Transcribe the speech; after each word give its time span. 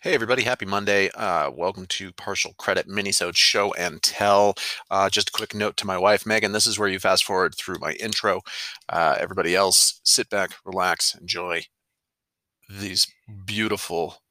Hey 0.00 0.14
everybody, 0.14 0.44
happy 0.44 0.64
Monday. 0.64 1.10
Uh, 1.10 1.50
welcome 1.50 1.84
to 1.86 2.12
Partial 2.12 2.54
Credit 2.56 2.86
Minisode 2.86 3.34
Show 3.34 3.72
and 3.72 4.00
Tell. 4.00 4.54
Uh, 4.88 5.10
just 5.10 5.30
a 5.30 5.32
quick 5.32 5.56
note 5.56 5.76
to 5.78 5.88
my 5.88 5.98
wife, 5.98 6.24
Megan, 6.24 6.52
this 6.52 6.68
is 6.68 6.78
where 6.78 6.88
you 6.88 7.00
fast 7.00 7.24
forward 7.24 7.56
through 7.56 7.80
my 7.80 7.94
intro. 7.94 8.42
Uh, 8.88 9.16
everybody 9.18 9.56
else, 9.56 10.00
sit 10.04 10.30
back, 10.30 10.52
relax, 10.64 11.16
enjoy 11.16 11.64
these 12.70 13.08
beautiful 13.44 14.22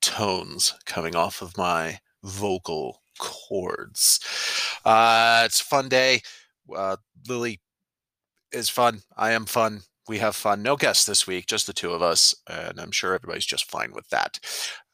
tones 0.00 0.74
coming 0.86 1.16
off 1.16 1.42
of 1.42 1.58
my 1.58 1.98
vocal 2.22 3.02
cords. 3.18 4.20
Uh, 4.84 5.42
it's 5.46 5.60
a 5.60 5.64
fun 5.64 5.88
day. 5.88 6.20
Uh, 6.72 6.94
Lily 7.28 7.60
is 8.52 8.68
fun. 8.68 9.00
I 9.16 9.32
am 9.32 9.46
fun 9.46 9.82
we 10.08 10.18
have 10.18 10.34
fun. 10.34 10.62
No 10.62 10.76
guests 10.76 11.04
this 11.04 11.26
week, 11.26 11.46
just 11.46 11.66
the 11.66 11.72
two 11.72 11.92
of 11.92 12.02
us, 12.02 12.34
and 12.48 12.80
I'm 12.80 12.90
sure 12.90 13.14
everybody's 13.14 13.46
just 13.46 13.70
fine 13.70 13.92
with 13.92 14.08
that. 14.08 14.40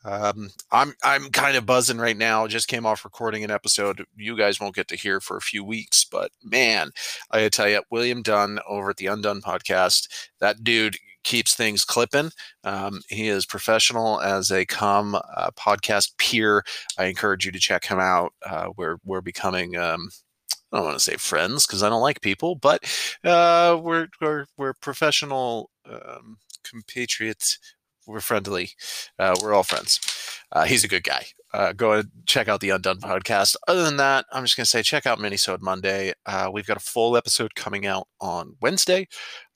Um, 0.04 0.50
I'm 0.70 0.94
I'm 1.02 1.30
kind 1.30 1.56
of 1.56 1.66
buzzing 1.66 1.98
right 1.98 2.16
now. 2.16 2.46
Just 2.46 2.68
came 2.68 2.84
off 2.84 3.04
recording 3.04 3.42
an 3.42 3.50
episode 3.50 4.04
you 4.16 4.36
guys 4.36 4.60
won't 4.60 4.74
get 4.74 4.88
to 4.88 4.96
hear 4.96 5.20
for 5.20 5.36
a 5.36 5.42
few 5.42 5.64
weeks, 5.64 6.04
but 6.04 6.30
man, 6.42 6.90
I 7.30 7.48
tell 7.48 7.68
you, 7.68 7.82
William 7.90 8.22
Dunn 8.22 8.58
over 8.68 8.90
at 8.90 8.98
the 8.98 9.06
Undone 9.06 9.40
podcast, 9.40 10.08
that 10.40 10.62
dude 10.62 10.96
keeps 11.22 11.54
things 11.54 11.84
clipping. 11.84 12.30
Um, 12.64 13.00
he 13.08 13.28
is 13.28 13.46
professional 13.46 14.20
as 14.20 14.52
a 14.52 14.66
com 14.66 15.14
uh, 15.14 15.50
podcast 15.56 16.16
peer. 16.18 16.64
I 16.98 17.06
encourage 17.06 17.46
you 17.46 17.52
to 17.52 17.58
check 17.58 17.84
him 17.86 17.98
out. 17.98 18.34
Uh, 18.44 18.70
we're 18.76 18.96
we're 19.04 19.22
becoming. 19.22 19.76
Um, 19.76 20.10
I 20.72 20.78
don't 20.78 20.86
want 20.86 20.98
to 20.98 21.04
say 21.04 21.16
friends 21.16 21.66
because 21.66 21.84
I 21.84 21.88
don't 21.88 22.02
like 22.02 22.20
people, 22.20 22.56
but 22.56 22.82
uh, 23.24 23.78
we're, 23.80 24.08
we're 24.20 24.46
we're 24.58 24.74
professional 24.74 25.70
um, 25.88 26.38
compatriots 26.64 27.58
we're 28.06 28.20
friendly. 28.20 28.70
Uh, 29.18 29.34
we're 29.42 29.54
all 29.54 29.62
friends. 29.62 30.00
Uh, 30.52 30.64
he's 30.64 30.84
a 30.84 30.88
good 30.88 31.04
guy. 31.04 31.26
Uh, 31.52 31.72
go 31.72 31.92
and 31.92 32.10
check 32.26 32.48
out 32.48 32.60
the 32.60 32.70
Undone 32.70 33.00
podcast. 33.00 33.56
Other 33.68 33.84
than 33.84 33.96
that, 33.98 34.26
I'm 34.32 34.44
just 34.44 34.56
going 34.56 34.64
to 34.64 34.70
say 34.70 34.82
check 34.82 35.06
out 35.06 35.18
Minisode 35.18 35.60
Monday. 35.60 36.12
Uh, 36.26 36.50
we've 36.52 36.66
got 36.66 36.76
a 36.76 36.80
full 36.80 37.16
episode 37.16 37.54
coming 37.54 37.86
out 37.86 38.08
on 38.20 38.56
Wednesday. 38.60 39.06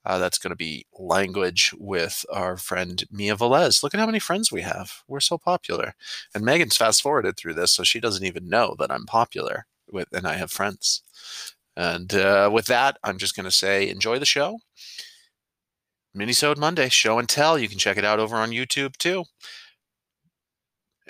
Uh, 0.04 0.16
that's 0.18 0.38
going 0.38 0.50
to 0.50 0.56
be 0.56 0.86
language 0.98 1.74
with 1.78 2.24
our 2.32 2.56
friend 2.56 3.04
Mia 3.10 3.36
Velez. 3.36 3.82
Look 3.82 3.94
at 3.94 4.00
how 4.00 4.06
many 4.06 4.20
friends 4.20 4.50
we 4.50 4.62
have. 4.62 5.02
We're 5.08 5.20
so 5.20 5.38
popular. 5.38 5.94
And 6.34 6.44
Megan's 6.44 6.76
fast 6.76 7.02
forwarded 7.02 7.36
through 7.36 7.54
this, 7.54 7.72
so 7.72 7.82
she 7.82 8.00
doesn't 8.00 8.24
even 8.24 8.48
know 8.48 8.74
that 8.78 8.90
I'm 8.90 9.04
popular 9.04 9.66
with, 9.90 10.08
and 10.12 10.26
I 10.26 10.34
have 10.34 10.50
friends. 10.50 11.02
And 11.76 12.14
uh, 12.14 12.48
with 12.52 12.66
that, 12.66 12.96
I'm 13.04 13.18
just 13.18 13.36
going 13.36 13.44
to 13.44 13.50
say 13.50 13.88
enjoy 13.88 14.18
the 14.18 14.24
show. 14.24 14.58
Minisode 16.16 16.58
Monday, 16.58 16.88
show 16.88 17.18
and 17.18 17.28
tell. 17.28 17.58
You 17.58 17.68
can 17.68 17.78
check 17.78 17.96
it 17.96 18.04
out 18.04 18.18
over 18.18 18.36
on 18.36 18.50
YouTube 18.50 18.96
too. 18.96 19.24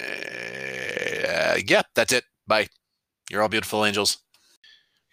Uh, 0.01 1.57
yeah, 1.67 1.83
that's 1.95 2.13
it. 2.13 2.25
Bye. 2.47 2.69
You're 3.31 3.43
all 3.43 3.49
beautiful 3.49 3.85
angels. 3.85 4.19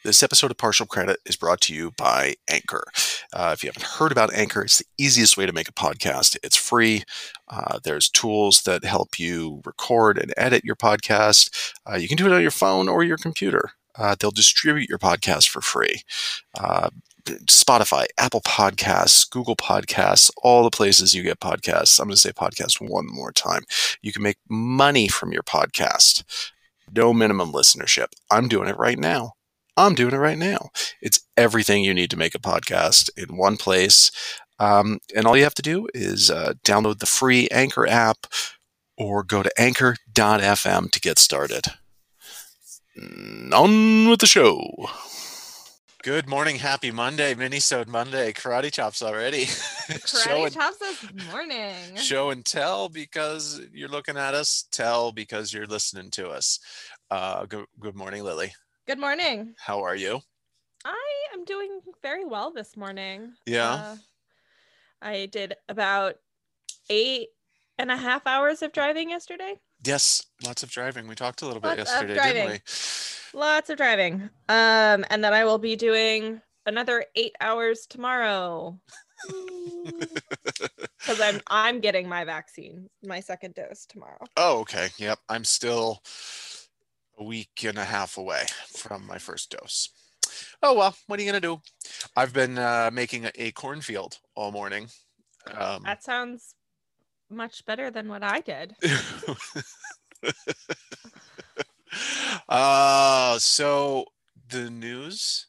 This 0.03 0.21
episode 0.21 0.51
of 0.51 0.57
Partial 0.57 0.85
Credit 0.85 1.17
is 1.25 1.35
brought 1.35 1.61
to 1.61 1.73
you 1.73 1.91
by 1.97 2.35
Anchor. 2.47 2.83
Uh, 3.33 3.51
if 3.53 3.63
you 3.63 3.69
haven't 3.69 3.87
heard 3.97 4.11
about 4.11 4.31
Anchor, 4.35 4.61
it's 4.61 4.77
the 4.77 4.85
easiest 4.99 5.35
way 5.35 5.47
to 5.47 5.51
make 5.51 5.67
a 5.67 5.73
podcast. 5.73 6.37
It's 6.43 6.55
free. 6.55 7.03
Uh, 7.47 7.79
there's 7.83 8.07
tools 8.07 8.61
that 8.63 8.85
help 8.85 9.17
you 9.17 9.61
record 9.65 10.19
and 10.19 10.31
edit 10.37 10.63
your 10.63 10.75
podcast. 10.75 11.73
Uh, 11.91 11.95
you 11.95 12.07
can 12.07 12.17
do 12.17 12.27
it 12.27 12.31
on 12.31 12.43
your 12.43 12.51
phone 12.51 12.87
or 12.87 13.03
your 13.03 13.17
computer. 13.17 13.71
Uh, 13.97 14.15
they'll 14.19 14.29
distribute 14.29 14.89
your 14.89 14.99
podcast 14.99 15.49
for 15.49 15.61
free. 15.61 16.03
Spotify, 17.25 18.05
Apple 18.17 18.41
Podcasts, 18.41 19.29
Google 19.29 19.55
Podcasts, 19.55 20.31
all 20.43 20.63
the 20.63 20.69
places 20.69 21.13
you 21.13 21.23
get 21.23 21.39
podcasts. 21.39 21.99
I'm 21.99 22.07
going 22.07 22.15
to 22.15 22.21
say 22.21 22.31
podcast 22.31 22.79
one 22.79 23.07
more 23.07 23.31
time. 23.31 23.63
You 24.01 24.11
can 24.13 24.23
make 24.23 24.37
money 24.49 25.07
from 25.07 25.31
your 25.31 25.43
podcast. 25.43 26.23
No 26.95 27.13
minimum 27.13 27.51
listenership. 27.51 28.07
I'm 28.29 28.47
doing 28.47 28.69
it 28.69 28.77
right 28.77 28.99
now. 28.99 29.33
I'm 29.77 29.95
doing 29.95 30.13
it 30.13 30.17
right 30.17 30.37
now. 30.37 30.69
It's 31.01 31.21
everything 31.35 31.83
you 31.83 31.93
need 31.93 32.09
to 32.11 32.17
make 32.17 32.35
a 32.35 32.39
podcast 32.39 33.09
in 33.17 33.35
one 33.35 33.57
place. 33.57 34.11
Um, 34.59 34.99
and 35.15 35.25
all 35.25 35.35
you 35.35 35.43
have 35.43 35.55
to 35.55 35.61
do 35.61 35.87
is 35.93 36.31
uh, 36.31 36.53
download 36.63 36.99
the 36.99 37.05
free 37.05 37.49
Anchor 37.51 37.87
app 37.87 38.27
or 38.97 39.23
go 39.23 39.43
to 39.43 39.51
anchor.fm 39.61 40.91
to 40.91 40.99
get 41.01 41.19
started. 41.19 41.65
On 43.51 44.09
with 44.09 44.21
the 44.21 44.27
show. 44.27 44.87
Good 46.05 46.29
morning, 46.29 46.57
happy 46.57 46.91
Monday, 46.91 47.33
Minisode 47.33 47.87
Monday, 47.87 48.31
karate 48.31 48.71
chops 48.71 49.01
already. 49.01 49.45
karate 49.45 50.53
chops 50.53 50.77
this 50.77 51.03
morning. 51.31 51.95
Show 51.95 52.29
and 52.29 52.45
tell 52.45 52.89
because 52.89 53.59
you're 53.73 53.89
looking 53.89 54.15
at 54.15 54.35
us, 54.35 54.65
tell 54.71 55.11
because 55.11 55.51
you're 55.51 55.65
listening 55.65 56.11
to 56.11 56.29
us. 56.29 56.59
Uh, 57.09 57.47
good, 57.47 57.65
good 57.79 57.95
morning, 57.95 58.23
Lily. 58.23 58.53
Good 58.85 58.99
morning. 58.99 59.55
How 59.57 59.81
are 59.81 59.95
you? 59.95 60.21
I 60.85 61.25
am 61.33 61.43
doing 61.43 61.79
very 62.03 62.23
well 62.23 62.53
this 62.53 62.77
morning. 62.77 63.33
Yeah. 63.47 63.73
Uh, 63.73 63.95
I 65.01 65.25
did 65.25 65.55
about 65.67 66.17
eight 66.87 67.29
and 67.79 67.89
a 67.89 67.97
half 67.97 68.27
hours 68.27 68.61
of 68.61 68.73
driving 68.73 69.09
yesterday. 69.09 69.55
Yes, 69.85 70.25
lots 70.43 70.63
of 70.63 70.71
driving. 70.71 71.07
We 71.07 71.15
talked 71.15 71.41
a 71.41 71.45
little 71.45 71.61
bit 71.61 71.77
yesterday, 71.77 72.15
didn't 72.15 72.49
we? 72.49 73.39
Lots 73.39 73.69
of 73.69 73.77
driving. 73.77 74.29
Um, 74.49 75.05
and 75.09 75.23
then 75.23 75.33
I 75.33 75.45
will 75.45 75.59
be 75.59 75.75
doing 75.75 76.41
another 76.65 77.05
eight 77.15 77.35
hours 77.39 77.85
tomorrow. 77.85 78.79
Because 81.05 81.21
I'm 81.21 81.39
I'm 81.47 81.79
getting 81.81 82.09
my 82.09 82.25
vaccine, 82.25 82.89
my 83.03 83.19
second 83.19 83.53
dose 83.53 83.85
tomorrow. 83.85 84.17
Oh, 84.37 84.59
okay. 84.61 84.87
Yep. 84.97 85.19
I'm 85.29 85.43
still 85.43 86.01
a 87.19 87.23
week 87.23 87.63
and 87.63 87.77
a 87.77 87.83
half 87.83 88.17
away 88.17 88.45
from 88.75 89.05
my 89.05 89.19
first 89.19 89.51
dose. 89.51 89.89
Oh 90.63 90.73
well, 90.73 90.95
what 91.05 91.19
are 91.19 91.23
you 91.23 91.29
gonna 91.29 91.39
do? 91.39 91.61
I've 92.15 92.33
been 92.33 92.57
uh, 92.57 92.89
making 92.91 93.25
a, 93.25 93.31
a, 93.35 93.51
cornfield 93.51 94.17
all 94.33 94.51
morning. 94.51 94.87
Um, 95.53 95.83
that 95.83 96.03
sounds 96.03 96.55
much 97.29 97.65
better 97.65 97.91
than 97.91 98.07
what 98.07 98.23
I 98.23 98.41
did. 98.41 98.75
uh, 102.49 103.37
so 103.39 104.05
the 104.49 104.69
news. 104.69 105.47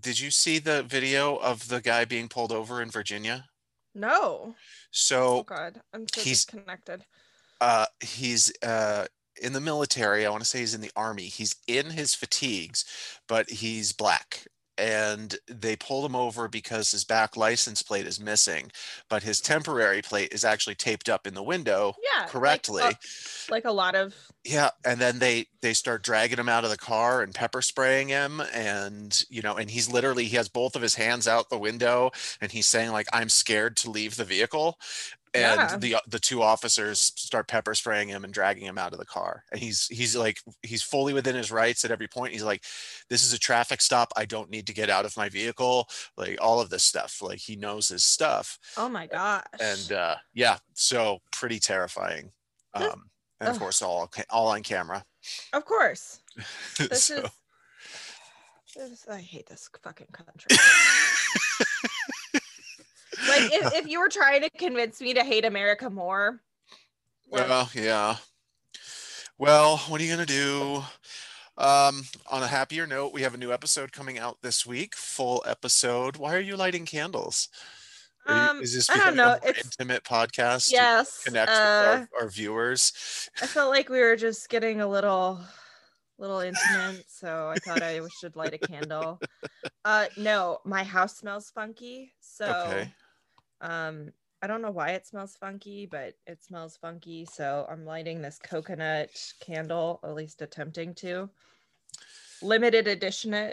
Did 0.00 0.20
you 0.20 0.30
see 0.30 0.58
the 0.58 0.82
video 0.82 1.36
of 1.36 1.68
the 1.68 1.80
guy 1.80 2.04
being 2.04 2.28
pulled 2.28 2.52
over 2.52 2.82
in 2.82 2.90
Virginia? 2.90 3.46
No. 3.94 4.54
So 4.90 5.38
oh 5.38 5.42
God, 5.44 5.80
I'm 5.92 6.06
so 6.12 6.20
he's 6.20 6.44
connected. 6.44 7.04
Uh, 7.60 7.86
he's 8.00 8.52
uh 8.62 9.06
in 9.40 9.52
the 9.52 9.60
military. 9.60 10.26
I 10.26 10.30
want 10.30 10.42
to 10.42 10.48
say 10.48 10.60
he's 10.60 10.74
in 10.74 10.80
the 10.80 10.92
army. 10.94 11.24
He's 11.24 11.56
in 11.66 11.90
his 11.90 12.14
fatigues, 12.14 12.84
but 13.28 13.48
he's 13.48 13.92
black 13.92 14.46
and 14.76 15.36
they 15.48 15.76
pulled 15.76 16.04
him 16.04 16.16
over 16.16 16.48
because 16.48 16.90
his 16.90 17.04
back 17.04 17.36
license 17.36 17.82
plate 17.82 18.06
is 18.06 18.20
missing, 18.20 18.70
but 19.08 19.22
his 19.22 19.40
temporary 19.40 20.02
plate 20.02 20.32
is 20.32 20.44
actually 20.44 20.74
taped 20.74 21.08
up 21.08 21.26
in 21.26 21.34
the 21.34 21.42
window 21.42 21.94
yeah, 22.02 22.26
correctly. 22.26 22.82
Like, 22.82 22.94
uh, 22.96 23.50
like 23.50 23.64
a 23.64 23.72
lot 23.72 23.94
of 23.94 24.14
yeah, 24.44 24.70
and 24.84 25.00
then 25.00 25.18
they 25.18 25.46
they 25.62 25.72
start 25.72 26.02
dragging 26.02 26.38
him 26.38 26.48
out 26.48 26.64
of 26.64 26.70
the 26.70 26.76
car 26.76 27.22
and 27.22 27.34
pepper 27.34 27.62
spraying 27.62 28.08
him, 28.08 28.40
and 28.52 29.24
you 29.30 29.42
know, 29.42 29.56
and 29.56 29.70
he's 29.70 29.90
literally 29.90 30.24
he 30.24 30.36
has 30.36 30.48
both 30.48 30.76
of 30.76 30.82
his 30.82 30.94
hands 30.96 31.28
out 31.28 31.50
the 31.50 31.58
window, 31.58 32.10
and 32.40 32.52
he's 32.52 32.66
saying 32.66 32.90
like 32.90 33.06
I'm 33.12 33.28
scared 33.28 33.76
to 33.78 33.90
leave 33.90 34.16
the 34.16 34.24
vehicle, 34.24 34.78
and 35.34 35.70
yeah. 35.70 35.76
the 35.76 35.96
the 36.06 36.18
two 36.18 36.42
officers 36.42 37.12
start 37.16 37.48
pepper 37.48 37.74
spraying 37.74 38.08
him 38.08 38.24
and 38.24 38.32
dragging 38.32 38.64
him 38.64 38.78
out 38.78 38.92
of 38.92 38.98
the 38.98 39.04
car 39.04 39.44
and 39.50 39.60
he's 39.60 39.86
he's 39.88 40.16
like 40.16 40.40
he's 40.62 40.82
fully 40.82 41.12
within 41.12 41.34
his 41.34 41.50
rights 41.50 41.84
at 41.84 41.90
every 41.90 42.08
point. 42.08 42.32
He's 42.32 42.44
like 42.44 42.64
this 43.10 43.24
is 43.24 43.32
a 43.32 43.38
traffic 43.38 43.80
stop. 43.80 44.12
I 44.16 44.24
don't 44.24 44.50
need 44.50 44.66
to 44.68 44.74
get 44.74 44.90
out 44.90 45.04
of 45.04 45.16
my 45.16 45.28
vehicle. 45.28 45.88
Like 46.16 46.38
all 46.40 46.60
of 46.60 46.70
this 46.70 46.84
stuff. 46.84 47.20
Like 47.20 47.38
he 47.38 47.56
knows 47.56 47.88
his 47.88 48.04
stuff. 48.04 48.58
Oh 48.76 48.88
my 48.88 49.06
gosh. 49.06 49.44
And 49.60 49.92
uh 49.92 50.16
yeah 50.32 50.58
so 50.74 51.20
pretty 51.32 51.58
terrifying. 51.58 52.30
Um 52.74 53.10
and 53.40 53.48
of 53.48 53.58
course 53.58 53.82
all 53.82 54.10
all 54.30 54.48
on 54.48 54.62
camera. 54.62 55.04
Of 55.52 55.64
course. 55.64 56.20
This 56.78 57.04
so. 57.04 57.18
is 58.76 58.90
this, 58.90 59.06
i 59.08 59.20
hate 59.20 59.46
this 59.46 59.70
fucking 59.82 60.08
country 60.10 60.48
like 63.28 63.52
if, 63.52 63.74
if 63.74 63.88
you 63.88 64.00
were 64.00 64.08
trying 64.08 64.42
to 64.42 64.50
convince 64.50 65.00
me 65.00 65.14
to 65.14 65.24
hate 65.24 65.44
America 65.44 65.90
more. 65.90 66.40
Well, 67.30 67.70
yeah. 67.74 68.16
Well, 69.38 69.78
what 69.88 70.00
are 70.00 70.04
you 70.04 70.10
gonna 70.10 70.26
do? 70.26 70.82
Um, 71.56 72.02
on 72.30 72.42
a 72.42 72.48
happier 72.48 72.86
note, 72.86 73.12
we 73.12 73.22
have 73.22 73.34
a 73.34 73.38
new 73.38 73.52
episode 73.52 73.92
coming 73.92 74.18
out 74.18 74.38
this 74.42 74.66
week. 74.66 74.94
Full 74.94 75.42
episode. 75.46 76.16
Why 76.16 76.34
are 76.34 76.40
you 76.40 76.56
lighting 76.56 76.84
candles? 76.84 77.48
Um, 78.26 78.62
is 78.62 78.74
this 78.74 78.88
I 78.90 78.96
don't 78.96 79.16
know. 79.16 79.36
It's 79.42 79.64
intimate 79.64 80.02
podcast. 80.04 80.72
Yes. 80.72 81.22
connect 81.24 81.50
uh, 81.50 81.54
with 81.54 82.08
our, 82.14 82.22
our, 82.22 82.28
viewers. 82.28 82.92
I 83.42 83.46
felt 83.46 83.70
like 83.70 83.88
we 83.88 84.00
were 84.00 84.16
just 84.16 84.48
getting 84.48 84.80
a 84.80 84.88
little, 84.88 85.40
little 86.18 86.40
intimate, 86.40 87.04
so 87.06 87.52
I 87.54 87.56
thought 87.56 87.82
I 87.82 88.00
should 88.20 88.34
light 88.36 88.54
a 88.54 88.58
candle. 88.58 89.20
Uh, 89.86 90.06
no, 90.16 90.60
my 90.64 90.82
house 90.82 91.18
smells 91.18 91.50
funky, 91.50 92.14
so 92.18 92.46
okay. 92.66 92.90
Um, 93.68 94.12
I 94.42 94.46
don't 94.46 94.60
know 94.60 94.70
why 94.70 94.90
it 94.90 95.06
smells 95.06 95.36
funky, 95.40 95.86
but 95.86 96.14
it 96.26 96.44
smells 96.44 96.76
funky. 96.76 97.24
So 97.24 97.66
I'm 97.70 97.86
lighting 97.86 98.20
this 98.20 98.38
coconut 98.38 99.10
candle, 99.40 100.00
at 100.04 100.14
least 100.14 100.42
attempting 100.42 100.94
to. 100.96 101.30
Limited 102.42 102.86
edition 102.86 103.52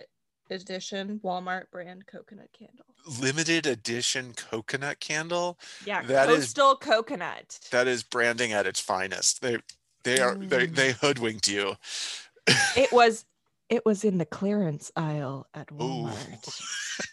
edition 0.49 1.21
Walmart 1.23 1.71
brand 1.71 2.05
coconut 2.07 2.49
candle. 2.51 2.85
Limited 3.21 3.65
edition 3.65 4.33
coconut 4.33 4.99
candle. 4.99 5.57
Yeah, 5.85 6.01
That 6.03 6.29
is- 6.29 6.37
coastal 6.53 6.75
coconut. 6.75 7.57
That 7.71 7.87
is 7.87 8.03
branding 8.03 8.51
at 8.51 8.67
its 8.67 8.81
finest. 8.81 9.41
They 9.41 9.59
they 10.03 10.19
are 10.19 10.35
they 10.35 10.67
Mm. 10.67 10.75
they 10.75 10.91
hoodwinked 10.91 11.47
you. 11.47 11.77
it 12.75 12.91
was 12.91 13.23
it 13.69 13.85
was 13.85 14.03
in 14.03 14.17
the 14.17 14.25
clearance 14.25 14.91
aisle 14.97 15.47
at 15.53 15.67
Walmart. 15.67 16.61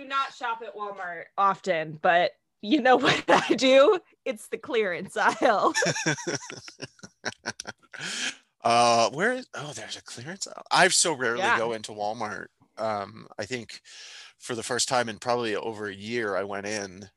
Do 0.00 0.08
not 0.08 0.32
shop 0.32 0.62
at 0.66 0.74
Walmart 0.74 1.24
often, 1.36 1.98
but 2.00 2.30
you 2.62 2.80
know 2.80 2.96
what 3.04 3.22
I 3.28 3.54
do? 3.54 4.00
It's 4.24 4.48
the 4.48 4.56
clearance 4.56 5.14
aisle. 5.14 5.74
uh 8.64 9.10
where 9.10 9.32
is 9.34 9.46
oh 9.54 9.72
there's 9.74 9.96
a 9.96 10.02
clearance 10.02 10.46
aisle. 10.46 10.62
i 10.70 10.88
so 10.88 11.14
rarely 11.14 11.38
Yeah. 11.40 11.58
go 11.58 11.72
into 11.72 11.92
walmart 11.92 12.46
um 12.78 13.26
i 13.38 13.44
think 13.44 13.80
for 14.38 14.54
the 14.54 14.62
first 14.62 14.88
time 14.88 15.08
in 15.08 15.18
probably 15.18 15.56
over 15.56 15.86
a 15.88 15.94
year 15.94 16.36
i 16.36 16.44
went 16.44 16.66
in 16.66 17.08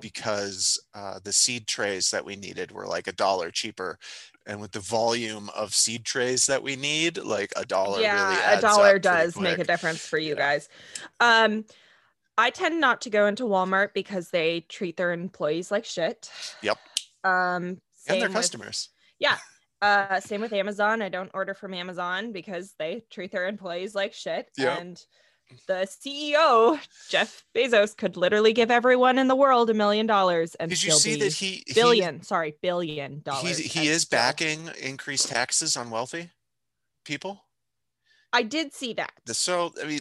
because 0.00 0.80
uh 0.94 1.18
the 1.24 1.32
seed 1.32 1.66
trays 1.66 2.10
that 2.10 2.24
we 2.24 2.36
needed 2.36 2.70
were 2.70 2.86
like 2.86 3.08
a 3.08 3.12
dollar 3.12 3.50
cheaper 3.50 3.98
and 4.46 4.60
with 4.60 4.72
the 4.72 4.80
volume 4.80 5.50
of 5.54 5.74
seed 5.74 6.04
trays 6.04 6.46
that 6.46 6.62
we 6.62 6.74
need 6.76 7.18
like 7.18 7.52
a 7.56 7.64
dollar 7.64 7.98
really 7.98 8.04
yeah, 8.04 8.42
adds 8.46 8.64
a 8.64 8.66
dollar 8.66 8.98
does 8.98 9.38
make 9.38 9.58
a 9.58 9.64
difference 9.64 10.06
for 10.06 10.18
you 10.18 10.34
Yeah. 10.34 10.40
guys. 10.40 10.68
Um 11.20 11.64
I 12.38 12.50
tend 12.50 12.80
not 12.80 13.02
to 13.02 13.10
go 13.10 13.26
into 13.26 13.42
Walmart 13.44 13.92
because 13.92 14.30
they 14.30 14.60
treat 14.68 14.96
their 14.96 15.12
employees 15.12 15.70
like 15.70 15.84
shit. 15.84 16.30
Yep. 16.62 16.78
Um 17.24 17.80
and 18.06 18.22
their 18.22 18.28
with- 18.28 18.32
customers 18.36 18.90
Uh, 19.80 20.18
same 20.20 20.40
with 20.40 20.52
Amazon. 20.52 21.02
I 21.02 21.08
don't 21.08 21.30
order 21.34 21.52
from 21.54 21.74
Amazon 21.74 22.32
because 22.32 22.74
they 22.78 23.04
treat 23.10 23.30
their 23.32 23.46
employees 23.46 23.94
like 23.94 24.12
shit. 24.14 24.50
Yep. 24.56 24.80
And 24.80 25.04
the 25.66 25.86
CEO, 25.88 26.78
Jeff 27.08 27.44
Bezos, 27.54 27.96
could 27.96 28.16
literally 28.16 28.52
give 28.52 28.70
everyone 28.70 29.18
in 29.18 29.28
the 29.28 29.36
world 29.36 29.70
a 29.70 29.74
million 29.74 30.06
dollars 30.06 30.54
and 30.56 30.68
did 30.70 30.82
you 30.82 30.92
see 30.92 31.16
that 31.16 31.32
he 31.32 31.62
he- 31.66 31.74
billion, 31.74 32.22
sorry, 32.22 32.54
billion 32.60 33.20
dollars. 33.20 33.58
he's, 33.58 33.72
he 33.72 33.88
is 33.88 34.04
backing 34.04 34.68
increased 34.80 35.28
taxes 35.28 35.76
on 35.76 35.90
wealthy 35.90 36.30
people 37.04 37.44
I 38.32 38.42
did 38.42 38.74
see 38.74 38.92
that. 38.94 39.12
So 39.26 39.72
i 39.82 39.86
mean 39.86 40.00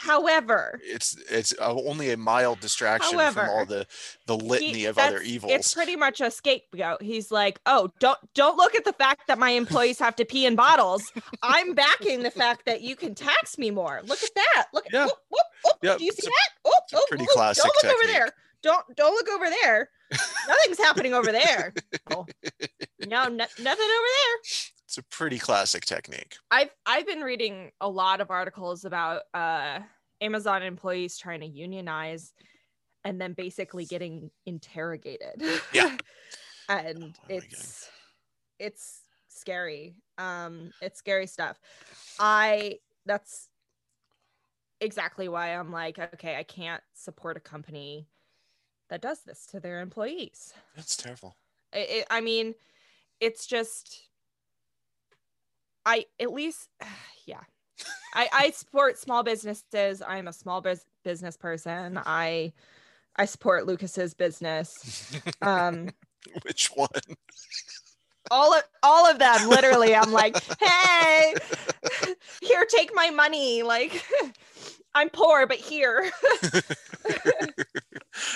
However, 0.00 0.80
it's 0.84 1.16
it's 1.28 1.52
uh, 1.60 1.74
only 1.74 2.10
a 2.12 2.16
mild 2.16 2.60
distraction 2.60 3.18
from 3.18 3.48
all 3.48 3.66
the 3.66 3.86
the 4.26 4.36
litany 4.36 4.72
he- 4.80 4.84
of 4.84 4.96
other 4.96 5.20
evils. 5.20 5.52
It's 5.52 5.74
pretty 5.74 5.96
much 5.96 6.20
a 6.20 6.30
scapegoat. 6.30 7.02
He's 7.02 7.30
like, 7.32 7.58
"Oh, 7.66 7.90
don't 7.98 8.18
don't 8.34 8.56
look 8.56 8.74
at 8.76 8.84
the 8.84 8.92
fact 8.92 9.22
that 9.26 9.38
my 9.38 9.50
employees 9.50 9.98
have 9.98 10.14
to 10.16 10.24
pee 10.24 10.46
in 10.46 10.54
bottles. 10.54 11.12
I'm 11.42 11.74
backing 11.74 12.22
the 12.22 12.30
fact 12.30 12.64
that 12.66 12.80
you 12.82 12.94
can 12.94 13.14
tax 13.16 13.58
me 13.58 13.70
more. 13.72 14.00
Look 14.04 14.22
at 14.22 14.30
that. 14.36 14.66
Look 14.72 14.86
at 14.86 14.92
Yeah. 14.92 15.04
whoop, 15.06 15.18
whoop, 15.30 15.74
whoop. 15.82 15.98
Do 15.98 16.04
you 16.04 16.12
see 16.12 16.26
a- 16.26 16.30
that? 16.30 16.70
A 16.92 16.96
oop, 16.96 17.08
pretty 17.08 17.24
oop. 17.24 17.30
classic 17.30 17.64
Don't 17.64 17.84
look 17.84 17.94
over 17.98 18.06
there. 18.06 18.28
Don't 18.62 18.96
don't 18.96 19.12
look 19.14 19.28
over 19.30 19.50
there. 19.62 19.90
Nothing's 20.48 20.78
happening 20.78 21.12
over 21.14 21.32
there. 21.32 21.74
Oh. 22.10 22.24
No, 23.06 23.24
no, 23.24 23.28
nothing 23.28 23.64
over 23.64 23.74
there. 23.76 24.67
It's 24.98 25.06
a 25.06 25.16
pretty 25.16 25.38
classic 25.38 25.84
technique. 25.84 26.36
I've 26.50 26.70
I've 26.86 27.06
been 27.06 27.20
reading 27.20 27.72
a 27.80 27.88
lot 27.88 28.20
of 28.20 28.30
articles 28.30 28.84
about 28.84 29.22
uh 29.34 29.80
Amazon 30.20 30.62
employees 30.62 31.16
trying 31.18 31.40
to 31.40 31.46
unionize 31.46 32.32
and 33.04 33.20
then 33.20 33.34
basically 33.34 33.86
getting 33.86 34.30
interrogated. 34.46 35.42
Yeah. 35.72 35.96
and 36.68 37.18
Oh 37.22 37.28
it's 37.28 37.90
it's 38.58 39.02
scary. 39.28 39.96
Um 40.18 40.72
it's 40.80 40.98
scary 40.98 41.26
stuff. 41.26 41.60
I 42.18 42.78
that's 43.06 43.50
exactly 44.80 45.28
why 45.28 45.54
I'm 45.54 45.70
like 45.72 45.98
okay, 45.98 46.36
I 46.36 46.42
can't 46.42 46.82
support 46.94 47.36
a 47.36 47.40
company 47.40 48.08
that 48.90 49.02
does 49.02 49.22
this 49.24 49.46
to 49.48 49.60
their 49.60 49.80
employees. 49.80 50.54
That's 50.74 50.96
terrible. 50.96 51.36
it, 51.72 51.90
it- 51.90 52.06
I 52.10 52.20
mean, 52.20 52.54
it's 53.20 53.46
just, 53.46 54.07
I 55.88 56.04
at 56.20 56.32
least, 56.32 56.68
yeah, 57.26 57.40
I 58.14 58.28
I 58.32 58.50
support 58.50 58.98
small 58.98 59.22
businesses. 59.22 60.02
I'm 60.06 60.28
a 60.28 60.32
small 60.32 60.60
bus- 60.60 60.84
business 61.02 61.36
person. 61.36 61.98
I 62.04 62.52
I 63.16 63.24
support 63.24 63.66
Lucas's 63.66 64.14
business. 64.14 65.18
Um, 65.42 65.90
Which 66.42 66.68
one? 66.74 66.88
all 68.30 68.52
of 68.54 68.62
all 68.82 69.10
of 69.10 69.18
them, 69.18 69.48
literally. 69.48 69.94
I'm 69.94 70.12
like, 70.12 70.36
hey, 70.60 71.34
here, 72.42 72.66
take 72.68 72.90
my 72.94 73.10
money. 73.10 73.62
Like, 73.62 74.04
I'm 74.94 75.08
poor, 75.08 75.46
but 75.46 75.56
here. 75.58 76.10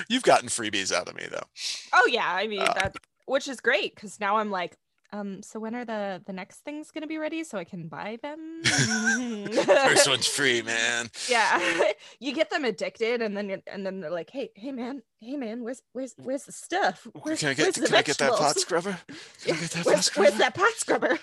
You've 0.08 0.22
gotten 0.22 0.48
freebies 0.48 0.92
out 0.92 1.08
of 1.08 1.14
me 1.16 1.26
though. 1.30 1.46
Oh 1.92 2.08
yeah, 2.10 2.30
I 2.32 2.46
mean 2.46 2.62
Uh, 2.62 2.72
that, 2.74 2.96
which 3.26 3.48
is 3.48 3.60
great 3.60 3.94
because 3.94 4.18
now 4.20 4.36
I'm 4.38 4.50
like, 4.50 4.76
um, 5.12 5.42
so 5.42 5.60
when 5.60 5.74
are 5.74 5.84
the 5.84 6.22
the 6.26 6.32
next 6.32 6.60
things 6.60 6.90
gonna 6.90 7.06
be 7.06 7.18
ready 7.18 7.44
so 7.44 7.58
I 7.58 7.64
can 7.64 7.88
buy 7.88 8.18
them? 8.22 8.62
First 8.64 10.08
one's 10.08 10.26
free, 10.26 10.62
man. 10.62 11.10
yeah, 11.28 11.92
you 12.20 12.32
get 12.32 12.50
them 12.50 12.64
addicted, 12.64 13.20
and 13.20 13.36
then 13.36 13.62
and 13.66 13.84
then 13.84 14.00
they're 14.00 14.10
like, 14.10 14.30
hey, 14.30 14.50
hey 14.56 14.72
man, 14.72 15.02
hey 15.20 15.36
man, 15.36 15.62
where's 15.62 15.82
where's 15.92 16.14
where's 16.16 16.44
the 16.44 16.52
stuff? 16.52 17.06
Where's, 17.22 17.40
Can 17.40 17.50
I 17.50 17.54
get 17.54 17.74
the 17.74 17.86
can 17.86 17.94
I 17.94 18.02
get 18.02 18.18
that 18.18 18.32
pot 18.32 18.58
scrubber? 18.58 18.98
Can 19.44 19.56
I 19.56 19.60
get 19.60 19.70
that 19.70 19.84
pot 19.84 19.86
Where's, 19.86 20.04
scrubber? 20.06 20.28
where's 20.28 20.38
that 20.38 20.54
pot 20.54 20.72
scrubber? 20.76 21.18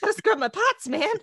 Gotta 0.00 0.12
scrub 0.14 0.38
my 0.38 0.48
pots, 0.48 0.88
man. 0.88 1.14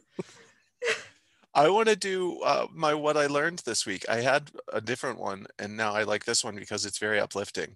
I 1.53 1.69
want 1.69 1.89
to 1.89 1.95
do 1.95 2.39
uh, 2.41 2.67
my 2.73 2.93
what 2.93 3.17
I 3.17 3.27
learned 3.27 3.59
this 3.59 3.85
week. 3.85 4.05
I 4.07 4.21
had 4.21 4.51
a 4.71 4.79
different 4.79 5.19
one, 5.19 5.47
and 5.59 5.75
now 5.75 5.93
I 5.93 6.03
like 6.03 6.23
this 6.23 6.43
one 6.43 6.55
because 6.55 6.85
it's 6.85 6.97
very 6.97 7.19
uplifting. 7.19 7.75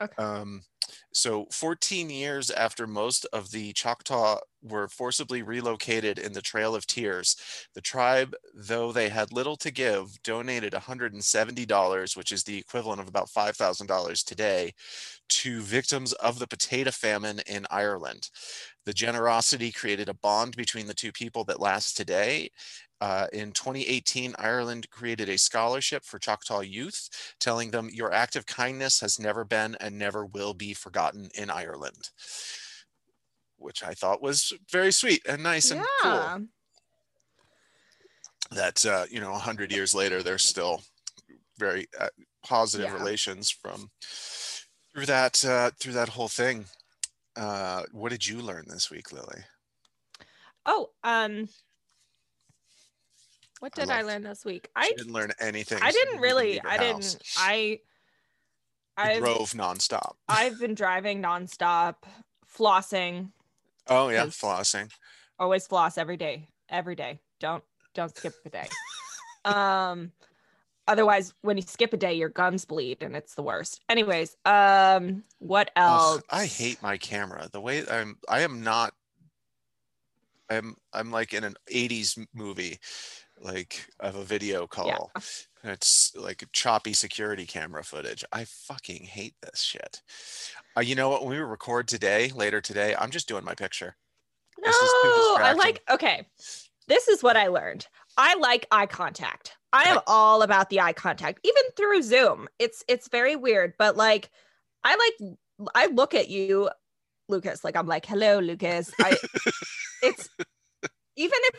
Okay. 0.00 0.14
Um, 0.18 0.62
so, 1.12 1.46
14 1.52 2.10
years 2.10 2.50
after 2.50 2.86
most 2.86 3.24
of 3.32 3.50
the 3.50 3.72
Choctaw 3.74 4.38
were 4.62 4.88
forcibly 4.88 5.42
relocated 5.42 6.18
in 6.18 6.32
the 6.32 6.42
Trail 6.42 6.74
of 6.74 6.86
Tears, 6.86 7.36
the 7.74 7.80
tribe, 7.80 8.34
though 8.54 8.92
they 8.92 9.08
had 9.08 9.32
little 9.32 9.56
to 9.56 9.70
give, 9.70 10.20
donated 10.22 10.72
$170, 10.72 12.16
which 12.16 12.32
is 12.32 12.44
the 12.44 12.58
equivalent 12.58 13.00
of 13.00 13.08
about 13.08 13.28
$5,000 13.28 14.24
today, 14.24 14.72
to 15.28 15.60
victims 15.60 16.12
of 16.14 16.38
the 16.38 16.46
potato 16.46 16.90
famine 16.90 17.40
in 17.46 17.66
Ireland. 17.70 18.30
The 18.84 18.92
generosity 18.92 19.70
created 19.70 20.08
a 20.08 20.14
bond 20.14 20.56
between 20.56 20.86
the 20.86 20.94
two 20.94 21.12
people 21.12 21.44
that 21.44 21.60
lasts 21.60 21.94
today 21.94 22.50
uh, 23.02 23.26
in 23.32 23.50
2018, 23.52 24.36
Ireland 24.38 24.88
created 24.90 25.28
a 25.28 25.36
scholarship 25.36 26.04
for 26.04 26.20
Choctaw 26.20 26.60
youth, 26.60 27.34
telling 27.40 27.72
them 27.72 27.90
your 27.92 28.12
act 28.12 28.36
of 28.36 28.46
kindness 28.46 29.00
has 29.00 29.18
never 29.18 29.44
been 29.44 29.76
and 29.80 29.98
never 29.98 30.24
will 30.24 30.54
be 30.54 30.72
forgotten 30.72 31.28
in 31.34 31.50
Ireland, 31.50 32.10
which 33.58 33.82
I 33.82 33.94
thought 33.94 34.22
was 34.22 34.52
very 34.70 34.92
sweet 34.92 35.22
and 35.28 35.42
nice 35.42 35.70
and 35.72 35.84
cool. 36.02 36.10
Yeah, 36.10 36.38
That 38.52 38.86
uh, 38.86 39.06
you 39.10 39.20
know, 39.20 39.32
a 39.32 39.38
hundred 39.38 39.72
years 39.72 39.94
later, 39.94 40.22
there's 40.22 40.42
still 40.44 40.82
very 41.58 41.88
uh, 41.98 42.08
positive 42.44 42.92
Yeah. 42.92 42.94
relations 42.94 43.50
from 43.50 43.90
through 44.94 45.06
that 45.06 45.44
uh, 45.44 45.70
through 45.80 45.94
that 45.94 46.10
whole 46.10 46.28
thing. 46.28 46.66
Uh, 47.36 47.84
what 47.92 48.10
did 48.10 48.26
you 48.26 48.40
learn 48.40 48.66
this 48.68 48.90
week, 48.90 49.12
Lily? 49.12 49.42
Oh, 50.66 50.90
um, 51.02 51.48
what 53.62 53.72
did 53.76 53.90
I, 53.90 53.98
loved- 53.98 54.08
learn 54.08 54.22
this 54.24 54.44
week? 54.44 54.68
I 54.74 54.86
I 54.86 54.92
didn't 54.96 55.12
learn 55.12 55.30
anything. 55.38 55.78
I 55.80 55.92
didn't 55.92 56.18
really. 56.18 56.60
I 56.60 56.78
house. 56.78 57.12
didn't. 57.14 57.22
I. 57.36 57.78
I've 58.96 59.20
drove 59.20 59.52
nonstop. 59.52 60.14
I've 60.28 60.58
been 60.58 60.74
driving 60.74 61.22
nonstop, 61.22 61.94
flossing. 62.58 63.30
Oh 63.86 64.08
yeah, 64.08 64.26
flossing. 64.26 64.90
Always 65.38 65.68
floss 65.68 65.96
every 65.96 66.16
day. 66.16 66.48
Every 66.68 66.96
day. 66.96 67.20
Don't 67.38 67.62
don't 67.94 68.14
skip 68.16 68.34
a 68.44 68.50
day. 68.50 68.66
um 69.44 70.10
otherwise 70.88 71.32
when 71.42 71.56
you 71.56 71.62
skip 71.62 71.92
a 71.92 71.96
day 71.96 72.14
your 72.14 72.30
gums 72.30 72.64
bleed 72.64 73.04
and 73.04 73.14
it's 73.14 73.36
the 73.36 73.44
worst. 73.44 73.80
Anyways, 73.88 74.36
um 74.44 75.22
what 75.38 75.70
else? 75.76 76.16
Ugh, 76.16 76.24
I 76.30 76.46
hate 76.46 76.82
my 76.82 76.96
camera. 76.96 77.48
The 77.52 77.60
way 77.60 77.84
I'm, 77.88 78.18
I 78.28 78.40
am 78.40 78.64
not. 78.64 78.92
I'm, 80.50 80.74
I'm 80.92 81.10
like 81.10 81.32
in 81.32 81.44
an 81.44 81.54
'80s 81.72 82.26
movie, 82.34 82.78
like 83.42 83.86
of 84.00 84.16
a 84.16 84.24
video 84.24 84.66
call. 84.66 85.10
It's 85.64 86.14
like 86.16 86.44
choppy 86.52 86.92
security 86.92 87.46
camera 87.46 87.84
footage. 87.84 88.24
I 88.32 88.44
fucking 88.44 89.04
hate 89.04 89.34
this 89.42 89.60
shit. 89.60 90.02
Uh, 90.76 90.80
you 90.80 90.94
know 90.94 91.08
what? 91.08 91.22
When 91.22 91.36
we 91.36 91.38
record 91.38 91.86
today, 91.86 92.32
later 92.34 92.60
today, 92.60 92.94
I'm 92.98 93.10
just 93.10 93.28
doing 93.28 93.44
my 93.44 93.54
picture. 93.54 93.96
No, 94.58 94.68
this 94.68 94.76
is 94.76 94.90
too 95.02 95.36
I 95.40 95.54
like 95.56 95.82
okay. 95.90 96.26
This 96.88 97.08
is 97.08 97.22
what 97.22 97.36
I 97.36 97.46
learned. 97.46 97.86
I 98.16 98.34
like 98.34 98.66
eye 98.70 98.86
contact. 98.86 99.56
I 99.72 99.84
am 99.84 100.00
all 100.06 100.42
about 100.42 100.68
the 100.68 100.80
eye 100.80 100.92
contact, 100.92 101.40
even 101.44 101.62
through 101.76 102.02
Zoom. 102.02 102.48
It's 102.58 102.84
it's 102.88 103.08
very 103.08 103.36
weird, 103.36 103.74
but 103.78 103.96
like 103.96 104.30
I 104.84 104.96
like 104.96 105.36
I 105.74 105.86
look 105.86 106.14
at 106.14 106.28
you, 106.28 106.70
Lucas, 107.28 107.64
like 107.64 107.76
I'm 107.76 107.86
like, 107.86 108.04
hello, 108.04 108.38
Lucas. 108.40 108.92
I 109.00 109.16
it's 110.02 110.28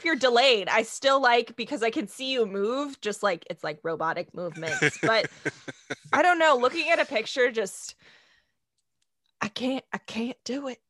if 0.03 0.05
you're 0.05 0.15
delayed, 0.17 0.67
I 0.67 0.83
still 0.83 1.21
like 1.21 1.55
because 1.55 1.81
I 1.81 1.89
can 1.89 2.09
see 2.09 2.29
you 2.33 2.45
move, 2.45 2.99
just 2.99 3.23
like 3.23 3.45
it's 3.49 3.63
like 3.63 3.79
robotic 3.83 4.33
movements. 4.35 4.99
But 5.01 5.29
I 6.11 6.21
don't 6.21 6.39
know, 6.39 6.57
looking 6.57 6.89
at 6.89 6.99
a 6.99 7.05
picture, 7.05 7.51
just 7.51 7.95
I 9.41 9.47
can't, 9.47 9.83
I 9.93 9.97
can't 9.99 10.35
do 10.43 10.67
it. 10.67 10.81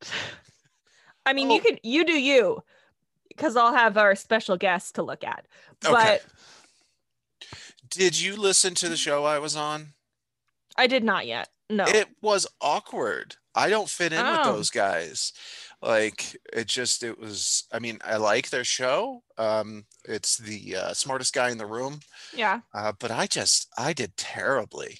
I 1.27 1.33
mean, 1.33 1.51
Oh. 1.51 1.55
you 1.55 1.61
can, 1.61 1.77
you 1.83 2.05
do 2.05 2.19
you, 2.19 2.63
because 3.27 3.55
I'll 3.55 3.73
have 3.73 3.97
our 3.97 4.15
special 4.15 4.57
guest 4.57 4.95
to 4.95 5.03
look 5.03 5.23
at. 5.23 5.45
But 5.79 5.91
Okay. 5.91 6.19
Did 7.89 8.19
you 8.19 8.35
listen 8.35 8.73
to 8.75 8.89
the 8.89 8.97
show 8.97 9.25
I 9.25 9.37
was 9.37 9.55
on? 9.55 9.93
I 10.75 10.87
did 10.87 11.03
not 11.03 11.27
yet. 11.27 11.49
No. 11.69 11.85
It 11.85 12.07
was 12.21 12.47
awkward. 12.61 13.35
I 13.53 13.69
don't 13.69 13.89
fit 13.89 14.11
in 14.11 14.25
with 14.25 14.39
Oh. 14.43 14.53
those 14.53 14.71
guys. 14.71 15.33
Like 15.83 16.37
it 16.53 16.67
just 16.67 17.03
it 17.03 17.19
was 17.19 17.65
I 17.71 17.79
mean, 17.79 17.99
I 18.05 18.15
like 18.15 18.49
their 18.49 18.63
show. 18.63 19.21
Um 19.37 19.85
it's 20.05 20.37
the 20.37 20.77
uh, 20.77 20.93
smartest 20.93 21.33
guy 21.33 21.49
in 21.49 21.57
the 21.57 21.65
room. 21.65 21.99
yeah. 22.33 22.61
Uh, 22.73 22.93
but 22.97 23.11
I 23.11 23.27
just 23.27 23.67
I 23.77 23.91
did 23.93 24.15
terribly. 24.15 24.99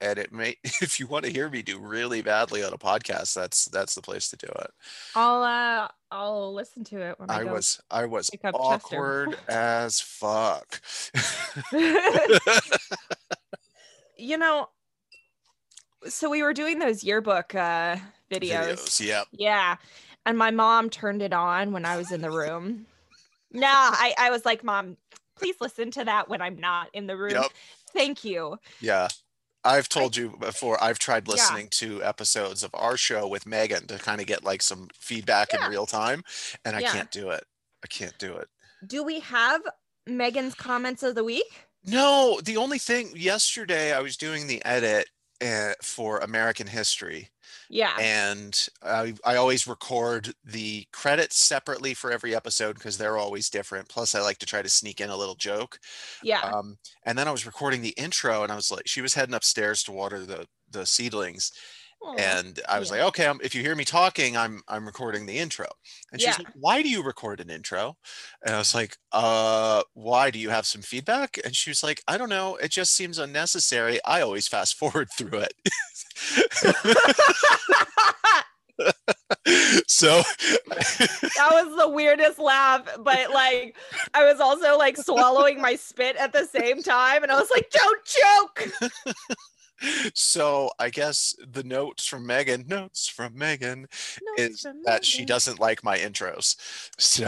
And 0.00 0.18
it 0.18 0.32
may 0.32 0.56
if 0.64 1.00
you 1.00 1.08
want 1.08 1.24
to 1.24 1.32
hear 1.32 1.50
me 1.50 1.62
do 1.62 1.78
really 1.80 2.22
badly 2.22 2.62
on 2.62 2.72
a 2.72 2.78
podcast, 2.78 3.34
that's 3.34 3.64
that's 3.66 3.94
the 3.96 4.02
place 4.02 4.30
to 4.30 4.36
do 4.36 4.46
it. 4.46 4.70
I'll, 5.16 5.42
uh, 5.42 5.88
I'll 6.12 6.54
listen 6.54 6.84
to 6.84 7.00
it 7.00 7.18
when 7.18 7.28
I, 7.28 7.40
I 7.40 7.44
was 7.44 7.80
I 7.90 8.06
was 8.06 8.30
pick 8.30 8.44
up 8.44 8.54
Chester. 8.54 8.96
awkward 8.96 9.36
as 9.48 10.00
fuck. 10.00 10.80
you 14.16 14.38
know, 14.38 14.68
so 16.06 16.30
we 16.30 16.42
were 16.42 16.54
doing 16.54 16.78
those 16.78 17.04
yearbook 17.04 17.54
uh, 17.54 17.96
videos. 18.30 18.76
Videos, 18.76 19.06
yep. 19.06 19.26
Yeah. 19.32 19.76
And 20.26 20.36
my 20.36 20.50
mom 20.50 20.90
turned 20.90 21.22
it 21.22 21.32
on 21.32 21.72
when 21.72 21.84
I 21.84 21.96
was 21.96 22.12
in 22.12 22.20
the 22.20 22.30
room. 22.30 22.86
No, 23.52 23.66
I, 23.68 24.14
I 24.18 24.30
was 24.30 24.44
like, 24.44 24.62
Mom, 24.62 24.96
please 25.36 25.56
listen 25.60 25.90
to 25.92 26.04
that 26.04 26.28
when 26.28 26.40
I'm 26.40 26.58
not 26.58 26.88
in 26.92 27.06
the 27.06 27.16
room. 27.16 27.32
Yep. 27.32 27.50
Thank 27.92 28.24
you. 28.24 28.58
Yeah. 28.80 29.08
I've 29.64 29.88
told 29.88 30.16
you 30.16 30.36
before, 30.38 30.82
I've 30.82 30.98
tried 30.98 31.26
Yeah. 31.26 31.32
listening 31.34 31.68
to 31.72 32.02
episodes 32.02 32.62
of 32.62 32.70
our 32.74 32.96
show 32.96 33.26
with 33.26 33.46
Megan 33.46 33.86
to 33.88 33.98
kind 33.98 34.20
of 34.20 34.26
get 34.26 34.44
like 34.44 34.62
some 34.62 34.88
feedback 34.94 35.52
Yeah. 35.52 35.64
in 35.66 35.70
real 35.70 35.86
time, 35.86 36.22
and 36.64 36.76
I 36.76 36.80
Yeah. 36.80 36.92
can't 36.92 37.10
do 37.10 37.30
it. 37.30 37.44
I 37.82 37.86
can't 37.88 38.16
do 38.18 38.36
it. 38.36 38.48
Do 38.86 39.02
we 39.02 39.20
have 39.20 39.62
Megan's 40.06 40.54
comments 40.54 41.02
of 41.02 41.14
the 41.14 41.24
week? 41.24 41.66
No, 41.84 42.40
the 42.42 42.56
only 42.56 42.78
thing 42.78 43.12
yesterday 43.16 43.92
I 43.92 44.00
was 44.00 44.16
doing 44.16 44.46
the 44.46 44.64
edit 44.64 45.08
uh, 45.42 45.74
for 45.82 46.18
American 46.18 46.66
history, 46.66 47.30
Yeah. 47.68 48.00
and 48.00 48.68
I, 48.82 49.14
I 49.24 49.36
always 49.36 49.66
record 49.66 50.34
the 50.44 50.86
credits 50.92 51.36
separately 51.38 51.94
for 51.94 52.12
every 52.12 52.34
episode 52.34 52.74
because 52.74 52.98
they're 52.98 53.18
always 53.18 53.50
different. 53.50 53.88
Plus, 53.88 54.14
I 54.14 54.20
like 54.22 54.38
to 54.38 54.46
try 54.46 54.62
to 54.62 54.68
sneak 54.68 55.00
in 55.00 55.10
a 55.10 55.16
little 55.16 55.34
joke. 55.36 55.78
Yeah. 56.22 56.52
Um, 56.52 56.78
and 57.04 57.18
then 57.18 57.28
I 57.28 57.32
was 57.32 57.46
recording 57.46 57.82
the 57.82 57.90
intro, 57.98 58.42
and 58.42 58.52
I 58.52 58.56
was 58.56 58.70
like, 58.70 58.86
she 58.88 59.02
was 59.02 59.14
heading 59.14 59.34
upstairs 59.34 59.82
to 59.84 59.92
water 59.92 60.24
the 60.26 60.46
the 60.70 60.86
seedlings, 60.86 61.52
And 62.18 62.58
I 62.68 62.78
was 62.78 62.90
yeah. 62.90 62.92
like, 62.98 63.00
okay, 63.08 63.26
i 63.26 63.34
if 63.42 63.54
you 63.54 63.62
hear 63.62 63.76
me 63.76 63.84
talking, 63.84 64.36
I'm 64.36 64.62
I'm 64.68 64.86
recording 64.86 65.26
the 65.26 65.38
intro. 65.38 65.66
And 66.12 66.20
she's 66.20 66.36
Yeah. 66.36 66.38
like, 66.38 66.48
why 66.54 66.82
do 66.82 66.88
you 66.88 67.02
record 67.02 67.40
an 67.40 67.50
intro? 67.50 67.96
And 68.44 68.54
I 68.54 68.58
was 68.58 68.74
like, 68.74 68.96
uh, 69.12 69.82
why? 69.94 70.30
Do 70.30 70.38
you 70.38 70.50
have 70.50 70.66
some 70.66 70.82
feedback? 70.82 71.38
And 71.44 71.54
she 71.54 71.70
was 71.70 71.82
like, 71.82 72.02
I 72.08 72.18
don't 72.18 72.28
know. 72.28 72.56
It 72.56 72.70
just 72.70 72.94
seems 72.94 73.18
unnecessary. 73.18 74.00
I 74.04 74.20
always 74.22 74.48
fast 74.48 74.74
forward 74.78 75.08
through 75.16 75.40
it. 75.40 75.54
so 79.86 80.22
that 81.36 81.48
was 81.52 81.76
the 81.78 81.88
weirdest 81.88 82.38
laugh, 82.38 82.86
but 83.00 83.30
like 83.30 83.76
I 84.14 84.24
was 84.24 84.40
also 84.40 84.76
like 84.78 84.96
swallowing 84.96 85.60
my 85.60 85.76
spit 85.76 86.16
at 86.16 86.32
the 86.32 86.46
same 86.46 86.82
time, 86.82 87.22
and 87.22 87.30
I 87.32 87.38
was 87.38 87.50
like, 87.50 87.70
"Don't 87.70 88.04
joke." 88.04 88.68
so 90.14 90.70
I 90.78 90.90
guess 90.90 91.34
the 91.52 91.62
notes 91.64 92.06
from 92.06 92.26
Megan, 92.26 92.64
notes 92.68 93.08
from 93.08 93.36
Megan, 93.36 93.80
Notes 93.82 93.90
is 94.38 94.60
from 94.60 94.82
that 94.84 95.04
she 95.04 95.24
doesn't 95.24 95.60
like 95.60 95.82
my 95.84 95.98
intros. 95.98 96.56
So 96.98 97.26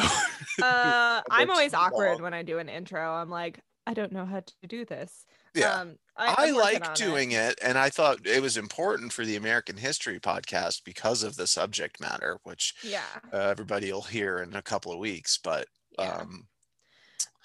Uh, 0.62 1.22
I'm 1.30 1.50
always 1.50 1.74
awkward 1.74 2.12
long. 2.14 2.22
when 2.22 2.34
I 2.34 2.42
do 2.42 2.58
an 2.58 2.68
intro. 2.68 3.12
I'm 3.14 3.30
like, 3.30 3.60
I 3.86 3.94
don't 3.94 4.12
know 4.12 4.24
how 4.26 4.40
to 4.40 4.66
do 4.68 4.84
this. 4.84 5.24
yeah. 5.54 5.80
Um, 5.80 5.96
I, 6.16 6.34
I, 6.48 6.50
like 6.50 6.94
doing 6.94 7.32
it. 7.32 7.58
and 7.62 7.78
I 7.78 7.88
thought 7.88 8.26
it 8.26 8.42
was 8.42 8.56
important 8.58 9.12
for 9.14 9.24
the 9.24 9.36
American 9.36 9.76
History 9.78 10.20
podcast 10.20 10.82
because 10.84 11.22
of 11.22 11.36
the 11.36 11.46
subject 11.46 12.00
matter, 12.00 12.38
which 12.44 12.74
Yeah. 12.82 13.00
uh, 13.32 13.38
everybody 13.38 13.90
will 13.92 14.02
hear 14.02 14.38
in 14.38 14.54
a 14.54 14.62
couple 14.62 14.92
of 14.92 14.98
weeks. 14.98 15.38
But 15.42 15.66
Yeah. 15.98 16.16
um, 16.18 16.46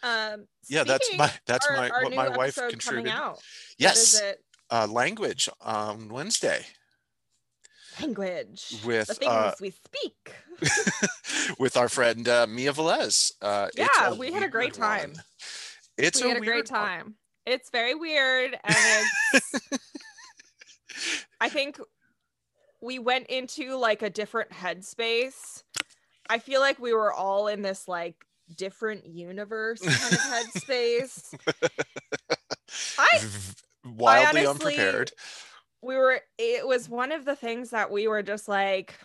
Um. 0.04 0.46
yeah, 0.70 0.84
that's 0.84 1.10
my 1.18 1.32
that's 1.46 1.66
our, 1.68 1.78
my 1.78 1.90
our 1.90 2.04
what 2.04 2.14
my 2.14 2.30
wife 2.30 2.56
contributed. 2.56 3.14
Yes, 3.80 4.20
it? 4.22 4.44
Uh, 4.72 4.88
language 4.88 5.50
on 5.62 6.10
Wednesday 6.10 6.66
Language. 8.02 8.76
with 8.86 9.08
the 9.08 9.14
things 9.16 9.32
uh, 9.32 9.54
we 9.60 9.72
speak. 9.72 10.34
with 11.60 11.78
our 11.78 11.90
friend 11.90 12.28
uh, 12.28 12.46
Mia 12.48 12.74
Velez. 12.74 13.32
Uh, 13.42 13.70
Yeah, 13.76 14.14
we 14.14 14.32
had 14.32 14.44
a 14.44 14.48
great 14.48 14.78
weird 14.78 14.90
one. 14.90 15.00
time. 15.00 15.14
It's 15.98 16.22
we 16.22 16.28
a 16.28 16.34
had 16.34 16.38
a 16.38 16.42
great 16.42 16.56
weird 16.56 16.70
one. 16.70 16.80
time. 16.80 17.16
It's 17.46 17.70
very 17.72 17.96
weird, 17.96 18.54
and 18.64 19.06
it's. 19.34 19.52
I 21.42 21.50
think 21.50 21.80
we 22.82 23.00
went 23.00 23.28
into 23.28 23.76
like 23.78 24.02
a 24.02 24.10
different 24.10 24.50
headspace. 24.52 25.64
I 26.30 26.40
feel 26.40 26.60
like 26.60 26.78
we 26.80 26.94
were 26.94 27.14
all 27.14 27.48
in 27.48 27.62
this 27.62 27.88
like 27.88 28.16
different 28.56 29.06
universe 29.08 29.80
kind 29.82 30.14
of 30.14 30.20
headspace. 30.20 31.34
I- 33.00 33.20
wildly 33.96 34.46
honestly- 34.46 34.74
unprepared. 34.74 35.12
We 35.82 35.96
were 35.96 36.22
it 36.38 36.68
was 36.68 36.90
one 36.90 37.12
of 37.12 37.24
the 37.24 37.36
things 37.36 37.70
that 37.70 37.92
we 37.92 38.08
were 38.08 38.24
just 38.24 38.48
like 38.48 38.96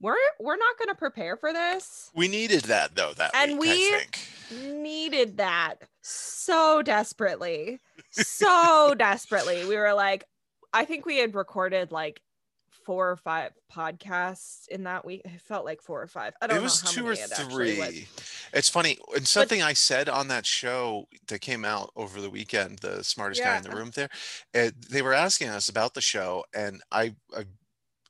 we're 0.00 0.16
we're 0.38 0.56
not 0.56 0.78
going 0.78 0.88
to 0.88 0.94
prepare 0.94 1.36
for 1.36 1.52
this. 1.52 2.10
We 2.14 2.28
needed 2.28 2.62
that 2.64 2.94
though. 2.94 3.12
That 3.14 3.32
And 3.34 3.58
week, 3.58 4.18
we-. 4.50 4.72
Needed 4.72 5.38
that 5.38 5.76
so 6.02 6.82
desperately. 6.82 7.80
So 8.10 8.94
desperately. 8.98 9.66
We 9.66 9.76
were 9.76 9.94
like 9.94 10.24
I 10.72 10.84
think 10.84 11.04
we 11.06 11.18
had 11.18 11.34
recorded 11.34 11.90
like 11.92 12.20
four 12.84 13.10
or 13.10 13.16
five 13.16 13.52
podcasts 13.72 14.68
in 14.68 14.84
that 14.84 15.04
week. 15.04 15.22
It 15.24 15.40
felt 15.40 15.64
like 15.64 15.82
four 15.82 16.02
or 16.02 16.06
five. 16.06 16.34
I 16.40 16.46
don't 16.46 16.58
It 16.58 16.62
was 16.62 16.82
know 16.82 16.88
how 16.88 16.94
two 16.94 17.06
or 17.06 17.12
it 17.12 17.20
was. 17.20 17.32
three. 17.32 18.08
It's 18.52 18.68
funny, 18.68 18.98
and 19.14 19.26
something 19.26 19.62
I 19.62 19.72
said 19.72 20.08
on 20.08 20.28
that 20.28 20.46
show 20.46 21.08
that 21.28 21.40
came 21.40 21.64
out 21.64 21.90
over 21.96 22.20
the 22.20 22.30
weekend, 22.30 22.80
the 22.80 23.02
smartest 23.02 23.42
guy 23.42 23.56
in 23.56 23.62
the 23.62 23.70
room 23.70 23.90
there, 23.94 24.08
uh, 24.54 24.70
they 24.90 25.02
were 25.02 25.14
asking 25.14 25.48
us 25.48 25.68
about 25.68 25.94
the 25.94 26.00
show, 26.00 26.44
and 26.54 26.82
I, 26.92 27.14
I 27.36 27.44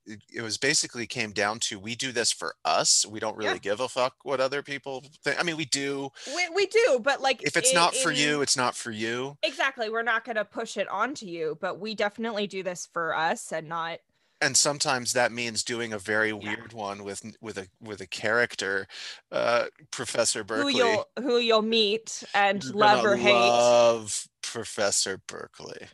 it, 0.06 0.20
it 0.34 0.42
was 0.42 0.58
basically 0.58 1.06
came 1.06 1.32
down 1.32 1.58
to 1.60 1.78
we 1.78 1.94
do 1.94 2.12
this 2.12 2.30
for 2.30 2.56
us. 2.64 3.06
We 3.06 3.20
don't 3.20 3.36
really 3.36 3.52
Yeah. 3.52 3.58
give 3.58 3.80
a 3.80 3.88
fuck 3.88 4.16
what 4.22 4.40
other 4.40 4.62
people 4.62 5.02
think. 5.22 5.40
I 5.40 5.42
mean, 5.42 5.56
we 5.56 5.64
do. 5.64 6.10
We, 6.26 6.48
we 6.50 6.66
do, 6.66 7.00
but 7.02 7.22
like 7.22 7.42
If 7.42 7.56
it's 7.56 7.72
not 7.72 7.94
for 7.94 8.12
you, 8.12 8.42
it's 8.42 8.56
not 8.56 8.74
for 8.74 8.90
you. 8.90 9.38
Exactly. 9.42 9.88
We're 9.88 10.02
not 10.02 10.24
going 10.24 10.36
to 10.36 10.44
push 10.44 10.76
it 10.76 10.88
onto 10.88 11.26
you, 11.26 11.56
but 11.60 11.78
we 11.78 11.94
definitely 11.94 12.46
do 12.46 12.62
this 12.62 12.86
for 12.92 13.16
us 13.16 13.52
and 13.52 13.68
not 13.68 14.00
and 14.44 14.56
sometimes 14.56 15.12
that 15.14 15.32
means 15.32 15.64
doing 15.64 15.92
a 15.92 15.98
very 15.98 16.28
Yeah. 16.28 16.34
weird 16.56 16.72
one 16.72 17.02
with 17.04 17.34
with 17.40 17.56
a 17.58 17.66
with 17.80 18.00
a 18.00 18.06
character 18.06 18.86
uh 19.32 19.66
professor 19.90 20.44
berkeley 20.44 20.72
who 20.74 20.78
you'll 20.78 21.06
who 21.18 21.38
you'll 21.38 21.62
meet 21.62 22.22
and 22.34 22.62
You're 22.62 22.74
love 22.74 23.04
or 23.04 23.16
hate. 23.16 23.32
love 23.32 24.28
professor 24.42 25.18
berkeley 25.26 25.88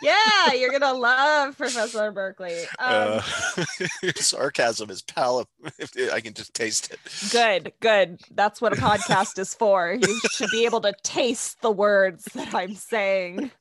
Yeah, 0.01 0.53
you're 0.53 0.71
gonna 0.71 0.93
love 0.97 1.57
Professor 1.57 2.11
Berkeley. 2.11 2.61
Um, 2.79 3.19
uh, 3.19 3.21
sarcasm 4.15 4.89
is 4.89 5.01
pal 5.03 5.45
i 6.13 6.19
can 6.21 6.33
just 6.33 6.53
taste 6.53 6.91
it 6.91 6.99
good, 7.31 7.71
good. 7.81 8.19
That's 8.31 8.61
what 8.61 8.73
a 8.73 8.77
podcast 8.77 9.37
is 9.37 9.53
for. 9.53 9.93
You 9.93 10.19
should 10.31 10.49
be 10.51 10.65
able 10.65 10.81
to 10.81 10.93
taste 11.03 11.61
the 11.61 11.69
words 11.71 12.23
that 12.33 12.53
I'm 12.55 12.73
saying. 12.75 13.51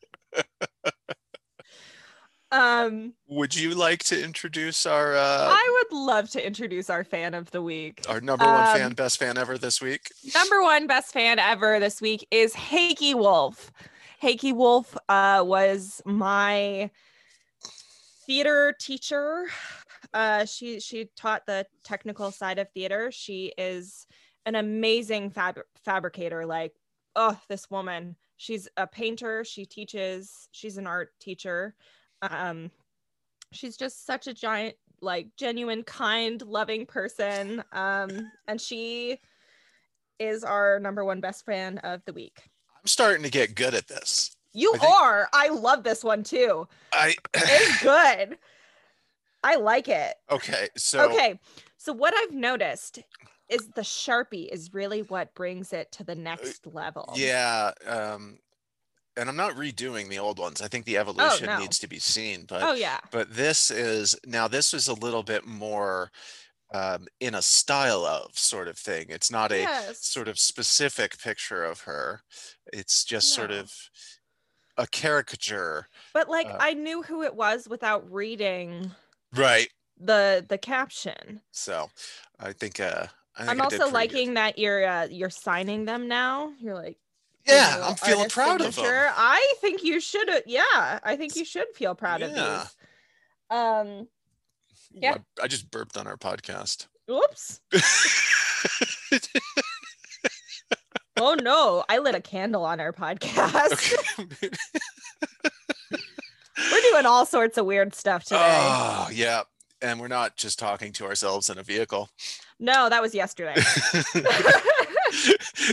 Um, 2.53 3.15
would 3.29 3.55
you 3.55 3.75
like 3.75 4.03
to 4.05 4.23
introduce 4.23 4.85
our 4.85 5.15
uh 5.15 5.49
I 5.53 5.85
would 5.91 5.97
love 5.97 6.31
to 6.31 6.45
introduce 6.45 6.91
our 6.91 7.05
fan 7.05 7.35
of 7.35 7.51
the 7.53 7.63
week. 7.63 8.05
our 8.09 8.21
number 8.21 8.45
one 8.45 8.67
um, 8.69 8.77
fan 8.77 8.93
best 8.95 9.19
fan 9.19 9.39
ever 9.39 9.57
this 9.57 9.81
week 9.81 10.11
number 10.35 10.61
one 10.61 10.89
best 10.89 11.13
fan 11.13 11.39
ever 11.39 11.79
this 11.79 12.01
week 12.01 12.27
is 12.33 12.53
Heike 12.55 13.15
Wolf. 13.15 13.71
Heike 14.21 14.55
Wolf 14.55 14.97
uh, 15.09 15.43
was 15.47 16.03
my 16.05 16.91
theater 18.27 18.75
teacher. 18.79 19.47
Uh, 20.13 20.45
she 20.45 20.81
she 20.81 21.09
taught 21.17 21.47
the 21.47 21.67
technical 21.85 22.31
side 22.31 22.59
of 22.59 22.69
theater. 22.71 23.11
She 23.13 23.53
is 23.57 24.07
an 24.45 24.57
amazing 24.57 25.31
fab- 25.31 25.63
fabricator. 25.85 26.45
Like 26.45 26.73
oh, 27.17 27.39
this 27.49 27.71
woman. 27.71 28.17
She's 28.37 28.69
a 28.77 28.87
painter. 28.87 29.45
She 29.45 29.67
teaches. 29.67 30.49
She's 30.53 30.79
an 30.79 30.87
art 30.87 31.11
teacher. 31.21 31.75
Um, 32.23 32.71
she's 33.53 33.77
just 33.77 34.07
such 34.07 34.27
a 34.27 34.35
giant, 34.35 34.77
like 35.01 35.29
genuine, 35.37 35.83
kind, 35.83 36.41
loving 36.43 36.87
person. 36.87 37.63
Um, 37.73 38.31
and 38.49 38.61
she 38.61 39.19
is 40.19 40.45
our 40.45 40.79
number 40.81 41.05
one 41.05 41.21
best 41.21 41.45
fan 41.47 41.79
of 41.79 42.03
the 42.05 42.13
week. 42.13 42.43
I'm 42.77 42.87
starting 42.87 43.23
to 43.23 43.31
get 43.31 43.55
good 43.55 43.75
at 43.75 43.89
this. 43.89 44.37
You 44.53 44.73
I 44.75 44.79
think- 44.79 44.93
are. 44.93 45.29
I 45.33 45.49
love 45.49 45.83
this 45.85 46.03
one 46.05 46.23
too. 46.23 46.67
I 46.93 47.15
It's 47.35 47.83
good. 47.83 48.37
I 49.43 49.57
like 49.57 49.89
it. 49.89 50.15
okay. 50.31 50.69
So 50.77 51.11
okay. 51.11 51.39
So 51.79 51.93
what 51.95 52.13
I've 52.17 52.33
noticed 52.35 52.99
is 53.49 53.69
the 53.75 53.81
Sharpie 53.83 54.49
is 54.49 54.75
really 54.75 55.01
what 55.03 55.35
brings 55.35 55.73
it 55.73 55.91
to 55.93 56.05
the 56.05 56.15
next 56.15 56.67
level. 56.67 57.11
Yeah. 57.17 57.73
Um, 57.87 58.39
and 59.17 59.29
I'm 59.29 59.37
not 59.37 59.55
redoing 59.57 60.09
the 60.09 60.19
old 60.19 60.39
ones. 60.39 60.61
I 60.63 60.69
think 60.69 60.85
the 60.87 60.99
evolution 60.99 61.47
no. 61.47 61.59
needs 61.59 61.79
to 61.81 61.89
be 61.89 61.99
seen, 61.99 62.45
but 62.47 62.63
Oh 62.63 62.73
yeah. 62.75 63.01
but 63.11 63.35
this 63.35 63.71
is 63.71 64.17
now 64.27 64.49
this 64.49 64.73
is 64.75 64.89
a 64.89 64.95
little 64.95 65.23
bit 65.23 65.47
more 65.47 66.11
um, 66.75 67.09
in 67.21 67.35
a 67.35 67.43
style 67.43 68.05
of 68.07 68.39
sort 68.39 68.69
of 68.69 68.79
thing. 68.79 69.07
It's 69.11 69.31
not 69.31 69.53
a 69.53 69.59
Yes. 69.61 70.07
sort 70.07 70.29
of 70.29 70.39
specific 70.39 71.19
picture 71.19 71.65
of 71.65 71.83
her. 71.83 72.23
It's 72.73 73.05
just 73.05 73.33
sort 73.33 73.51
of 73.51 73.73
a 74.77 74.87
caricature. 74.87 75.87
But 76.15 76.29
like 76.29 76.47
uh, 76.47 76.59
I 76.59 76.75
knew 76.75 77.03
who 77.03 77.23
it 77.23 77.35
was 77.35 77.69
without 77.69 78.09
reading 78.11 78.95
Right. 79.33 79.71
the 79.97 80.45
the 80.49 80.59
caption. 80.59 81.43
So 81.53 81.91
I 82.39 82.53
think 82.53 82.81
uh 82.81 83.09
I 83.47 83.47
I 83.47 83.55
also 83.61 83.89
pretty 83.89 84.07
good. 84.09 84.21
liking 84.21 84.35
that 84.35 84.59
you're 84.59 84.87
uh, 84.87 85.07
you're 85.11 85.31
signing 85.31 85.85
them 85.85 86.09
now. 86.09 86.55
You're 86.59 86.75
like 86.75 86.99
giving 87.47 87.61
a 87.61 87.65
Yeah, 87.65 87.87
I'm 87.89 87.95
feeling 87.97 88.29
proud 88.29 88.61
of 88.61 88.75
signature. 88.75 88.91
them. 89.03 89.13
I 89.17 89.55
think 89.61 89.83
you 89.85 90.01
should. 90.01 90.29
Yeah, 90.47 90.99
I 91.03 91.17
think 91.17 91.37
you 91.37 91.45
should 91.45 91.67
feel 91.75 91.95
proud 91.95 92.23
of 92.23 92.31
Yeah. 92.33 92.65
these. 92.65 92.77
Um. 93.59 94.09
yeah. 94.93 95.17
I, 95.41 95.45
I 95.45 95.47
just 95.49 95.71
burped 95.71 95.97
on 95.97 96.07
our 96.07 96.17
podcast. 96.17 96.87
Oops. 97.11 97.61
Oh 101.23 101.35
no! 101.35 101.85
I 101.89 101.99
lit 101.99 102.15
a 102.15 102.21
candle 102.21 102.65
on 102.65 102.81
our 102.81 102.93
podcast. 102.95 103.93
okay. 104.19 104.49
We're 106.73 106.81
doing 106.93 107.05
all 107.05 107.27
sorts 107.27 107.59
of 107.59 107.67
weird 107.67 107.95
stuff 107.95 108.25
today. 108.25 108.39
Oh, 108.41 109.09
yeah. 109.13 109.43
And 109.83 109.99
we're 110.01 110.09
not 110.09 110.37
just 110.37 110.59
talking 110.59 110.93
to 110.95 111.05
ourselves 111.07 111.49
in 111.51 111.59
a 111.59 111.63
vehicle. 111.63 112.09
no, 112.59 112.89
that 112.89 113.01
was 113.03 113.15
yesterday. 113.15 113.55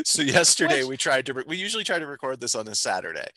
so 0.06 0.22
yesterday 0.22 0.80
Which- 0.80 0.88
we 0.90 0.98
tried 0.98 1.26
to 1.28 1.34
re- 1.34 1.44
we 1.48 1.58
usually 1.58 1.84
try 1.84 2.00
to 2.00 2.06
record 2.08 2.40
this 2.40 2.56
on 2.56 2.68
a 2.68 2.76
Saturday. 2.76 3.28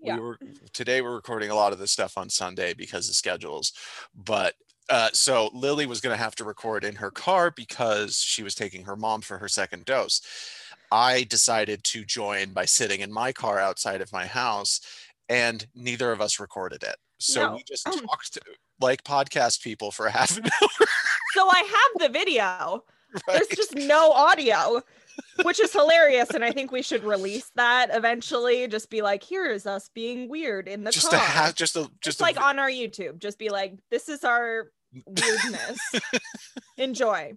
Yeah. 0.00 0.16
We 0.16 0.20
were 0.20 0.38
today 0.72 1.00
we're 1.02 1.14
recording 1.14 1.50
a 1.50 1.54
lot 1.54 1.72
of 1.72 1.78
this 1.78 1.90
stuff 1.90 2.18
on 2.18 2.28
Sunday 2.28 2.74
because 2.74 3.08
of 3.08 3.14
schedules. 3.14 3.72
But 4.14 4.54
uh, 4.88 5.10
so 5.12 5.50
Lily 5.52 5.86
was 5.86 6.00
going 6.00 6.16
to 6.16 6.22
have 6.22 6.36
to 6.36 6.44
record 6.44 6.84
in 6.84 6.94
her 6.96 7.10
car 7.10 7.50
because 7.50 8.16
she 8.18 8.42
was 8.42 8.54
taking 8.54 8.84
her 8.84 8.94
mom 8.96 9.20
for 9.20 9.38
her 9.38 9.48
second 9.48 9.84
dose. 9.84 10.20
I 10.92 11.24
decided 11.24 11.82
to 11.84 12.04
join 12.04 12.52
by 12.52 12.66
sitting 12.66 13.00
in 13.00 13.12
my 13.12 13.32
car 13.32 13.58
outside 13.58 14.00
of 14.00 14.12
my 14.12 14.26
house, 14.26 14.80
and 15.28 15.66
neither 15.74 16.12
of 16.12 16.20
us 16.20 16.38
recorded 16.38 16.84
it. 16.84 16.96
So 17.18 17.46
No. 17.48 17.54
we 17.56 17.64
just 17.64 17.88
Um, 17.88 17.98
talked 18.06 18.38
like 18.80 19.02
podcast 19.02 19.62
people 19.62 19.90
for 19.90 20.08
half 20.10 20.36
an 20.36 20.44
hour. 20.44 20.68
so 21.34 21.48
I 21.48 21.58
have 21.98 22.08
the 22.12 22.16
video. 22.16 22.84
Right? 23.14 23.22
There's 23.38 23.48
just 23.48 23.74
no 23.74 24.12
audio, 24.12 24.82
which 25.42 25.60
is 25.60 25.72
hilarious. 25.72 26.30
And 26.30 26.44
I 26.44 26.52
think 26.52 26.72
we 26.72 26.82
should 26.82 27.04
release 27.04 27.50
that 27.56 27.88
eventually. 27.92 28.66
Just 28.68 28.90
be 28.90 29.02
like, 29.02 29.22
here 29.22 29.46
is 29.46 29.66
us 29.66 29.90
being 29.94 30.28
weird 30.28 30.68
in 30.68 30.84
the 30.84 30.90
just 30.90 31.10
car. 31.10 31.18
a 31.18 31.22
ha- 31.22 31.52
just 31.54 31.76
a 31.76 31.82
just 32.00 32.02
just 32.02 32.20
like 32.20 32.40
on 32.40 32.58
our 32.58 32.70
YouTube. 32.70 33.18
Just 33.18 33.38
be 33.38 33.48
like, 33.48 33.74
this 33.90 34.08
is 34.08 34.24
our 34.24 34.70
weirdness. 35.06 35.78
Enjoy. 36.78 37.34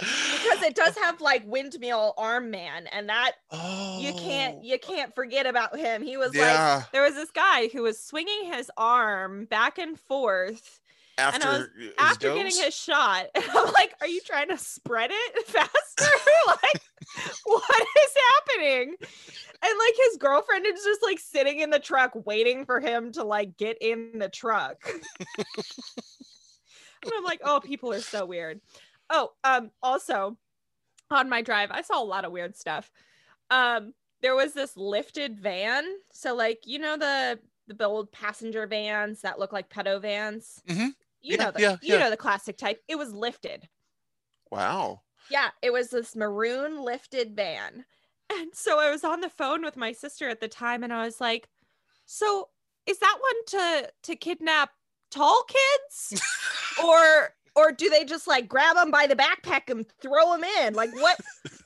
Because 0.00 0.62
it 0.62 0.74
does 0.74 0.96
have 0.96 1.20
like 1.20 1.42
windmill 1.46 2.14
arm 2.16 2.50
man, 2.50 2.86
and 2.86 3.10
that 3.10 3.32
oh, 3.50 3.98
you 4.00 4.14
can't 4.14 4.56
oh. 4.58 4.62
you 4.62 4.78
can't 4.78 5.14
forget 5.14 5.46
about 5.46 5.78
him. 5.78 6.02
He 6.02 6.16
was 6.16 6.34
like 6.34 6.90
there 6.90 7.02
was 7.02 7.14
this 7.14 7.30
guy 7.30 7.68
who 7.68 7.82
was 7.82 8.02
swinging 8.02 8.50
his 8.50 8.70
arm 8.78 9.44
back 9.44 9.78
and 9.78 10.00
forth 10.00 10.79
after 11.20 11.48
was- 11.48 11.68
after 11.98 12.28
dose? 12.28 12.36
getting 12.36 12.64
his 12.64 12.74
shot. 12.74 13.26
I'm 13.36 13.72
like, 13.72 13.94
are 14.00 14.06
you 14.06 14.20
trying 14.24 14.48
to 14.48 14.58
spread 14.58 15.10
it 15.12 15.38
faster? 15.46 15.70
like, 16.46 16.82
what 17.44 17.86
is 18.04 18.14
happening? 18.34 18.94
And 19.62 19.78
like 19.78 19.94
his 20.08 20.16
girlfriend 20.18 20.66
is 20.66 20.82
just 20.84 21.02
like 21.02 21.18
sitting 21.18 21.60
in 21.60 21.70
the 21.70 21.78
truck 21.78 22.12
waiting 22.26 22.64
for 22.64 22.80
him 22.80 23.12
to 23.12 23.24
like 23.24 23.56
get 23.56 23.78
in 23.80 24.18
the 24.18 24.28
truck. 24.28 24.76
and 24.88 25.02
I'm 27.16 27.24
like, 27.24 27.40
oh, 27.44 27.60
people 27.60 27.92
are 27.92 28.00
so 28.00 28.26
weird. 28.26 28.60
Oh, 29.10 29.30
um, 29.44 29.70
also 29.82 30.36
on 31.10 31.28
my 31.28 31.42
drive, 31.42 31.70
I 31.72 31.82
saw 31.82 32.02
a 32.02 32.04
lot 32.04 32.24
of 32.24 32.32
weird 32.32 32.56
stuff. 32.56 32.90
Um, 33.50 33.94
there 34.22 34.34
was 34.36 34.52
this 34.52 34.76
lifted 34.76 35.40
van. 35.40 35.84
So 36.12 36.34
like, 36.34 36.60
you 36.64 36.78
know, 36.78 36.96
the 36.96 37.38
the 37.68 37.84
old 37.86 38.10
passenger 38.12 38.66
vans 38.66 39.20
that 39.22 39.38
look 39.38 39.52
like 39.52 39.68
pedo 39.70 40.00
vans. 40.00 40.62
Mhm. 40.68 40.90
You 41.22 41.36
Yeah, 41.36 41.44
know 41.46 41.50
the 41.52 41.60
yeah, 41.60 41.76
you 41.82 41.94
yeah. 41.94 41.98
know 41.98 42.10
the 42.10 42.16
classic 42.16 42.56
type. 42.56 42.82
It 42.88 42.96
was 42.96 43.12
lifted. 43.12 43.68
wow 44.50 45.02
Yeah, 45.30 45.50
it 45.62 45.72
was 45.72 45.90
this 45.90 46.16
maroon 46.16 46.82
lifted 46.82 47.36
van. 47.36 47.84
And 48.32 48.54
so 48.54 48.78
I 48.78 48.90
was 48.90 49.04
on 49.04 49.20
the 49.20 49.30
phone 49.30 49.62
with 49.62 49.76
my 49.76 49.92
sister 49.92 50.28
at 50.28 50.40
the 50.40 50.48
time 50.48 50.82
and 50.84 50.92
I 50.92 51.04
was 51.04 51.20
like, 51.20 51.48
"So, 52.06 52.50
is 52.86 52.98
that 53.00 53.18
one 53.20 53.44
to 53.46 53.92
to 54.04 54.16
kidnap 54.16 54.72
tall 55.10 55.44
kids 55.44 56.14
or 56.84 57.36
or 57.56 57.72
do 57.72 57.90
they 57.90 58.04
just 58.04 58.26
like 58.28 58.48
grab 58.48 58.76
them 58.76 58.90
by 58.90 59.06
the 59.06 59.16
backpack 59.16 59.70
and 59.70 59.86
throw 60.00 60.32
them 60.32 60.44
in? 60.44 60.74
Like 60.74 60.92
what 60.94 61.20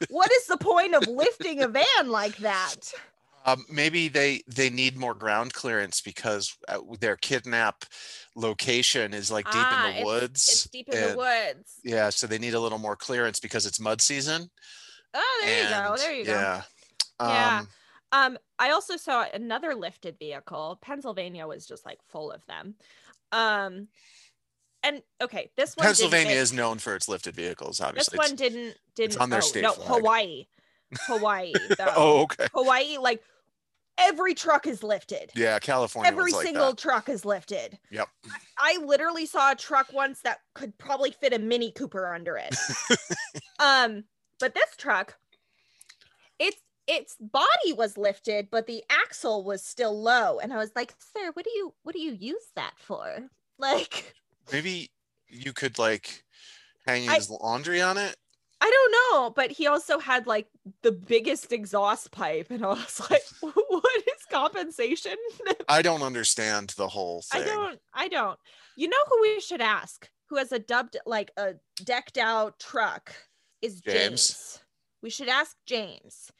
what 0.09 0.33
is 0.33 0.47
the 0.47 0.59
point 0.59 0.95
of 0.95 1.07
lifting 1.09 1.63
a 1.63 1.69
van 1.69 2.11
like 2.11 2.39
that?" 2.39 2.93
um, 3.45 3.65
maybe 3.71 4.09
they 4.09 4.43
they 4.49 4.71
need 4.71 4.97
more 4.97 5.15
ground 5.15 5.53
clearance 5.53 6.01
because 6.01 6.57
uh, 6.69 6.79
their 7.01 7.17
kidnap 7.17 7.85
location 8.37 9.13
is 9.15 9.31
like 9.31 9.45
deep 9.47 9.55
Ah, 9.57 9.89
in 9.89 9.97
the 9.97 10.05
woods 10.05 10.49
It's 10.49 10.65
deep 10.65 10.89
in 10.89 11.11
the 11.11 11.17
woods. 11.17 11.75
yeah 11.85 12.11
so 12.11 12.27
they 12.27 12.39
need 12.39 12.55
a 12.55 12.61
little 12.61 12.79
more 12.79 12.97
clearance 12.97 13.39
because 13.41 13.67
it's 13.67 13.79
mud 13.81 14.01
season 14.01 14.51
Oh, 15.17 15.43
there 15.45 15.63
you 15.63 15.69
go. 15.71 15.97
There 15.97 16.13
you 16.15 16.25
go. 16.25 16.33
yeah 16.33 16.63
Yeah. 17.21 17.59
um, 17.59 17.69
Um, 18.13 18.39
I 18.59 18.71
also 18.71 18.97
saw 18.97 19.25
another 19.33 19.75
lifted 19.75 20.19
vehicle. 20.19 20.79
Pennsylvania 20.83 21.47
was 21.47 21.67
just 21.67 21.85
like 21.87 21.99
full 22.09 22.31
of 22.33 22.45
them. 22.47 22.75
Um, 23.33 23.89
and 24.83 25.03
okay, 25.23 25.51
this 25.57 25.77
one 25.77 25.85
pennsylvania 25.87 26.35
is 26.35 26.53
known 26.53 26.79
for 26.79 26.95
its 26.95 27.09
lifted 27.09 27.35
vehicles 27.35 27.81
Obviously, 27.81 28.19
this 28.19 28.29
one 28.29 28.37
didn't 28.37 28.77
didn't 28.95 29.21
on 29.21 29.31
their 29.31 29.39
oh, 29.39 29.43
state 29.43 29.63
no 29.63 29.73
flag. 29.73 29.89
Hawaii, 29.89 30.47
Hawaii. 31.07 31.53
oh 31.97 32.23
okay 32.23 32.47
Hawaii, 32.55 32.99
like 32.99 33.23
every 33.99 34.35
truck 34.35 34.67
is 34.67 34.83
lifted. 34.83 35.31
yeah 35.37 35.59
california 35.59 36.11
Every 36.11 36.25
was 36.25 36.35
like 36.35 36.47
single 36.47 36.71
that. 36.71 36.79
truck 36.79 37.09
is 37.09 37.25
lifted. 37.25 37.79
Yep. 37.91 38.09
I 38.59 38.79
literally 38.85 39.27
saw 39.27 39.53
a 39.53 39.55
truck 39.57 39.93
once 39.93 40.21
that 40.23 40.39
could 40.55 40.77
probably 40.79 41.11
fit 41.13 41.33
a 41.33 41.39
Mini 41.39 41.71
Cooper 41.73 42.13
under 42.13 42.37
it. 42.37 42.55
um, 43.59 44.05
but 44.41 44.55
this 44.55 44.75
truck, 44.77 45.17
its 46.39 46.57
its 46.87 47.17
body 47.21 47.73
was 47.77 47.97
lifted, 47.97 48.49
but 48.51 48.67
the 48.67 48.83
axle 48.91 49.43
was 49.45 49.65
still 49.65 49.99
low. 50.01 50.39
And 50.39 50.53
I 50.53 50.57
was 50.59 50.73
like, 50.77 50.93
sir, 50.99 51.31
what 51.33 51.45
do 51.45 51.51
you 51.55 51.73
what 51.83 51.95
do 51.95 52.01
you 52.01 52.13
use 52.13 52.47
that 52.57 52.75
for? 52.79 53.19
Like, 53.57 54.15
maybe 54.53 54.91
you 55.29 55.53
could 55.53 55.79
like 55.79 56.25
hang 56.89 57.09
I- 57.09 57.15
his 57.15 57.31
laundry 57.31 57.81
on 57.81 57.97
it 57.99 58.17
I 58.65 58.71
don't 58.71 58.93
know, 58.93 59.31
but 59.31 59.51
he 59.51 59.67
also 59.67 59.99
had 59.99 60.27
like 60.27 60.47
the 60.81 60.91
biggest 60.93 61.53
exhaust 61.53 62.11
pipe, 62.13 62.47
and 62.51 62.65
I 62.65 62.69
was 62.71 63.01
like, 63.11 63.23
what 63.41 63.97
is 63.99 64.25
compensation? 64.31 65.17
i 65.69 65.83
don't 65.83 66.01
understand 66.03 66.73
the 66.79 66.89
whole 66.89 67.21
thing 67.21 67.43
I 67.43 67.45
don't. 67.45 67.79
I 67.93 68.09
don't. 68.09 68.39
You 68.77 68.89
know 68.89 68.97
who 69.09 69.21
we 69.21 69.41
should 69.41 69.61
ask? 69.61 70.09
Who 70.31 70.37
has 70.37 70.51
a 70.51 70.59
dubbed 70.59 70.97
like 71.05 71.31
a 71.37 71.57
decked 71.85 72.17
out 72.17 72.59
truck? 72.59 73.15
Is 73.61 73.83
James. 73.83 74.29
James. 74.29 74.61
We 75.03 75.11
should 75.11 75.29
ask 75.29 75.57
James. 75.67 76.31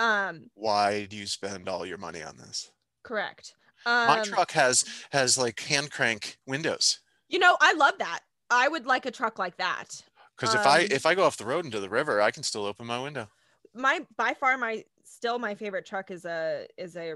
Um, 0.00 0.50
why 0.54 1.04
do 1.04 1.16
you 1.16 1.26
spend 1.26 1.68
all 1.68 1.86
your 1.86 1.98
money 1.98 2.22
on 2.22 2.36
this 2.38 2.72
correct. 3.04 3.54
Um, 3.86 4.06
my 4.08 4.22
truck 4.22 4.50
has 4.52 4.84
has 5.12 5.38
like 5.38 5.60
hand 5.60 5.92
crank 5.92 6.38
windows 6.46 6.98
You 7.28 7.38
know, 7.38 7.56
I 7.60 7.72
love 7.74 7.94
that. 7.98 8.20
I 8.50 8.68
would 8.68 8.86
like 8.86 9.06
a 9.06 9.10
truck 9.10 9.38
like 9.38 9.56
that. 9.58 10.02
Because 10.42 10.54
if 10.54 10.66
i 10.66 10.80
Um, 10.80 10.86
if 10.90 11.06
i 11.06 11.14
go 11.14 11.24
off 11.24 11.36
the 11.36 11.44
road 11.44 11.64
into 11.64 11.80
the 11.80 11.88
river 11.88 12.20
i 12.20 12.30
can 12.30 12.42
still 12.42 12.64
open 12.66 12.86
my 12.86 13.00
window 13.02 13.28
My 13.74 14.00
by 14.16 14.34
far 14.34 14.58
my 14.58 14.84
still 15.04 15.38
my 15.38 15.54
favorite 15.54 15.86
truck 15.86 16.10
is 16.10 16.24
a 16.24 16.66
is 16.76 16.96
a 16.96 17.14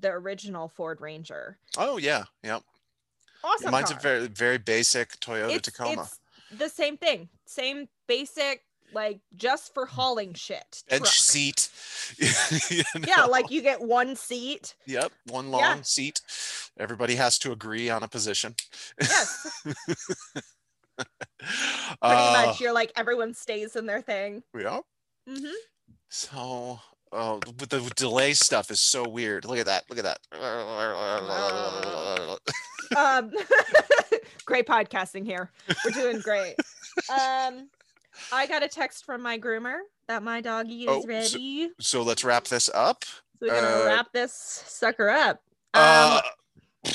the 0.00 0.10
original 0.10 0.68
Ford 0.68 1.00
Ranger. 1.00 1.58
oh 1.76 1.96
yeah 1.98 2.24
yeah 2.44 2.60
Awesome. 3.42 3.70
mine's 3.72 3.90
a 3.90 3.94
very 3.94 4.26
very 4.28 4.58
basic 4.58 5.18
toyota 5.20 5.56
it's, 5.56 5.68
tacoma 5.70 6.02
it's 6.02 6.20
the 6.50 6.68
same 6.68 6.96
thing. 6.96 7.28
Same 7.46 7.88
basic 8.06 8.64
like 8.94 9.20
just 9.36 9.74
for 9.74 9.84
hauling 9.84 10.32
shit. 10.32 10.82
bench 10.88 11.02
truck. 11.02 11.12
seat. 11.12 11.68
You 12.70 12.82
Yeah, 13.06 13.24
like 13.26 13.50
you 13.50 13.60
get 13.60 13.82
one 13.82 14.16
seat. 14.16 14.74
Yep, 14.86 15.12
one 15.26 15.50
long 15.50 15.60
Yeah. 15.60 15.82
seat. 15.82 16.22
Everybody 16.78 17.16
has 17.16 17.38
to 17.40 17.52
agree 17.52 17.90
on 17.90 18.02
a 18.02 18.08
position. 18.08 18.54
Yes, 18.98 19.62
pretty 21.38 21.96
Uh, 22.02 22.44
much. 22.46 22.60
You're 22.60 22.72
like 22.72 22.92
everyone 22.96 23.34
stays 23.34 23.76
in 23.76 23.86
their 23.86 24.00
thing. 24.02 24.42
Yeah. 24.58 24.80
hmm 25.28 25.46
So, 26.08 26.80
oh, 27.12 27.40
but 27.56 27.70
the 27.70 27.80
delay 27.96 28.34
stuff 28.34 28.70
is 28.70 28.80
so 28.80 29.08
weird. 29.08 29.44
Look 29.44 29.58
at 29.58 29.66
that. 29.66 29.84
Look 29.88 29.98
at 29.98 30.04
that. 30.04 30.18
Um, 32.96 33.30
great 34.46 34.66
podcasting 34.66 35.26
here. 35.26 35.50
We're 35.84 35.90
doing 35.90 36.20
great. 36.20 36.54
Um, 37.10 37.68
I 38.32 38.46
got 38.46 38.62
a 38.62 38.68
text 38.68 39.04
from 39.04 39.20
my 39.20 39.38
groomer 39.38 39.80
that 40.08 40.22
my 40.22 40.40
doggy 40.40 40.84
is 40.84 40.88
Oh, 40.88 41.02
so- 41.02 41.06
ready. 41.06 41.70
So 41.80 42.02
let's 42.02 42.24
wrap 42.24 42.44
this 42.44 42.70
up. 42.72 43.04
So 43.04 43.12
we're 43.42 43.48
gonna 43.60 43.82
uh, 43.82 43.84
wrap 43.84 44.10
this 44.12 44.32
sucker 44.32 45.10
up. 45.10 45.42
Um, 45.74 46.20
Uh, 46.86 46.90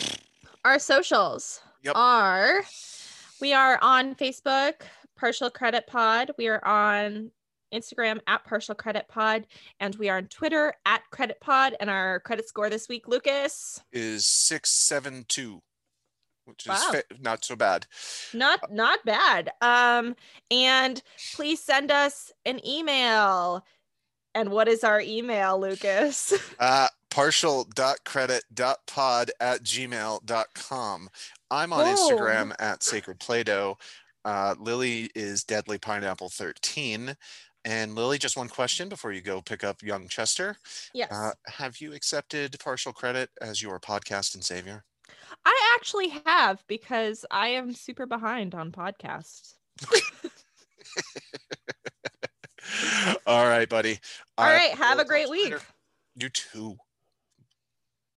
our 0.65 0.79
socials 0.79 1.61
Yep. 1.83 1.93
are 1.95 2.63
we 3.43 3.51
are 3.51 3.77
on 3.82 4.15
Facebook, 4.15 4.84
Partial 5.17 5.49
Credit 5.49 5.86
Pod. 5.86 6.32
We 6.38 6.47
are 6.47 6.65
on 6.65 7.29
Instagram 7.73 8.21
at 8.25 8.45
Partial 8.45 8.73
Credit 8.73 9.06
Pod, 9.10 9.47
and 9.82 9.93
we 9.95 10.08
are 10.08 10.15
on 10.15 10.27
Twitter 10.27 10.73
at 10.86 11.01
Credit 11.12 11.38
Pod. 11.41 11.75
And 11.82 11.89
our 11.89 12.21
credit 12.21 12.47
score 12.47 12.69
this 12.69 12.88
week, 12.88 13.06
Lucas, 13.06 13.82
is 13.91 14.25
672, 14.25 15.62
which 16.45 16.65
is 16.65 16.69
Wow. 16.69 16.91
fa- 16.93 17.03
not 17.19 17.43
so 17.43 17.58
bad. 17.58 17.86
not 18.34 18.71
not 18.71 19.03
bad. 19.03 19.51
Um, 19.60 20.15
and 20.49 21.03
please 21.36 21.62
send 21.62 21.91
us 21.91 22.32
an 22.45 22.65
email. 22.65 23.65
And 24.34 24.51
what 24.51 24.69
is 24.69 24.86
our 24.86 25.01
email, 25.01 25.60
Lucas? 25.60 26.34
Uh, 26.60 26.88
partial.credit.pod 27.13 29.32
at 29.39 29.63
gmail.com. 29.63 31.10
I'm 31.52 31.71
on. 31.73 31.86
Instagram 31.86 32.54
at 32.60 32.82
Sacred 32.84 33.19
Play-Doh. 33.19 33.78
Uh, 34.26 34.56
Lily 34.60 35.12
is 35.13 35.43
Deadly 35.43 35.78
Pineapple 35.78 36.30
13. 36.30 37.15
And 37.65 37.93
Lily, 37.95 38.17
just 38.17 38.36
one 38.36 38.49
question 38.49 38.89
before 38.89 39.12
you 39.12 39.21
go 39.21 39.41
pick 39.41 39.63
up 39.63 39.84
Young 39.84 40.08
Chester. 40.08 40.58
yes. 40.93 41.12
Uh, 41.12 41.32
have 41.47 41.78
you 41.80 41.93
accepted 41.93 42.58
partial 42.60 42.91
credit 42.91 43.30
as 43.41 43.62
your 43.62 43.80
podcast 43.80 44.34
and 44.34 44.43
savior? 44.43 44.84
I 45.45 45.76
actually 45.76 46.10
have 46.26 46.63
because 46.67 47.26
I 47.32 47.49
am 47.49 47.73
super 47.73 48.06
behind 48.08 48.56
on 48.56 48.71
podcasts. 48.71 49.54
All 53.28 53.45
right, 53.47 53.67
buddy. 53.69 53.99
All 54.38 54.45
Uh, 54.45 54.49
right, 54.49 54.71
have 54.76 54.97
we'll 54.97 55.06
a 55.06 55.08
great 55.08 55.26
talk 55.28 55.34
to 55.34 55.38
you 55.38 55.43
week. 55.43 55.52
later. 55.54 55.62
You 56.15 56.30
too. 56.30 56.78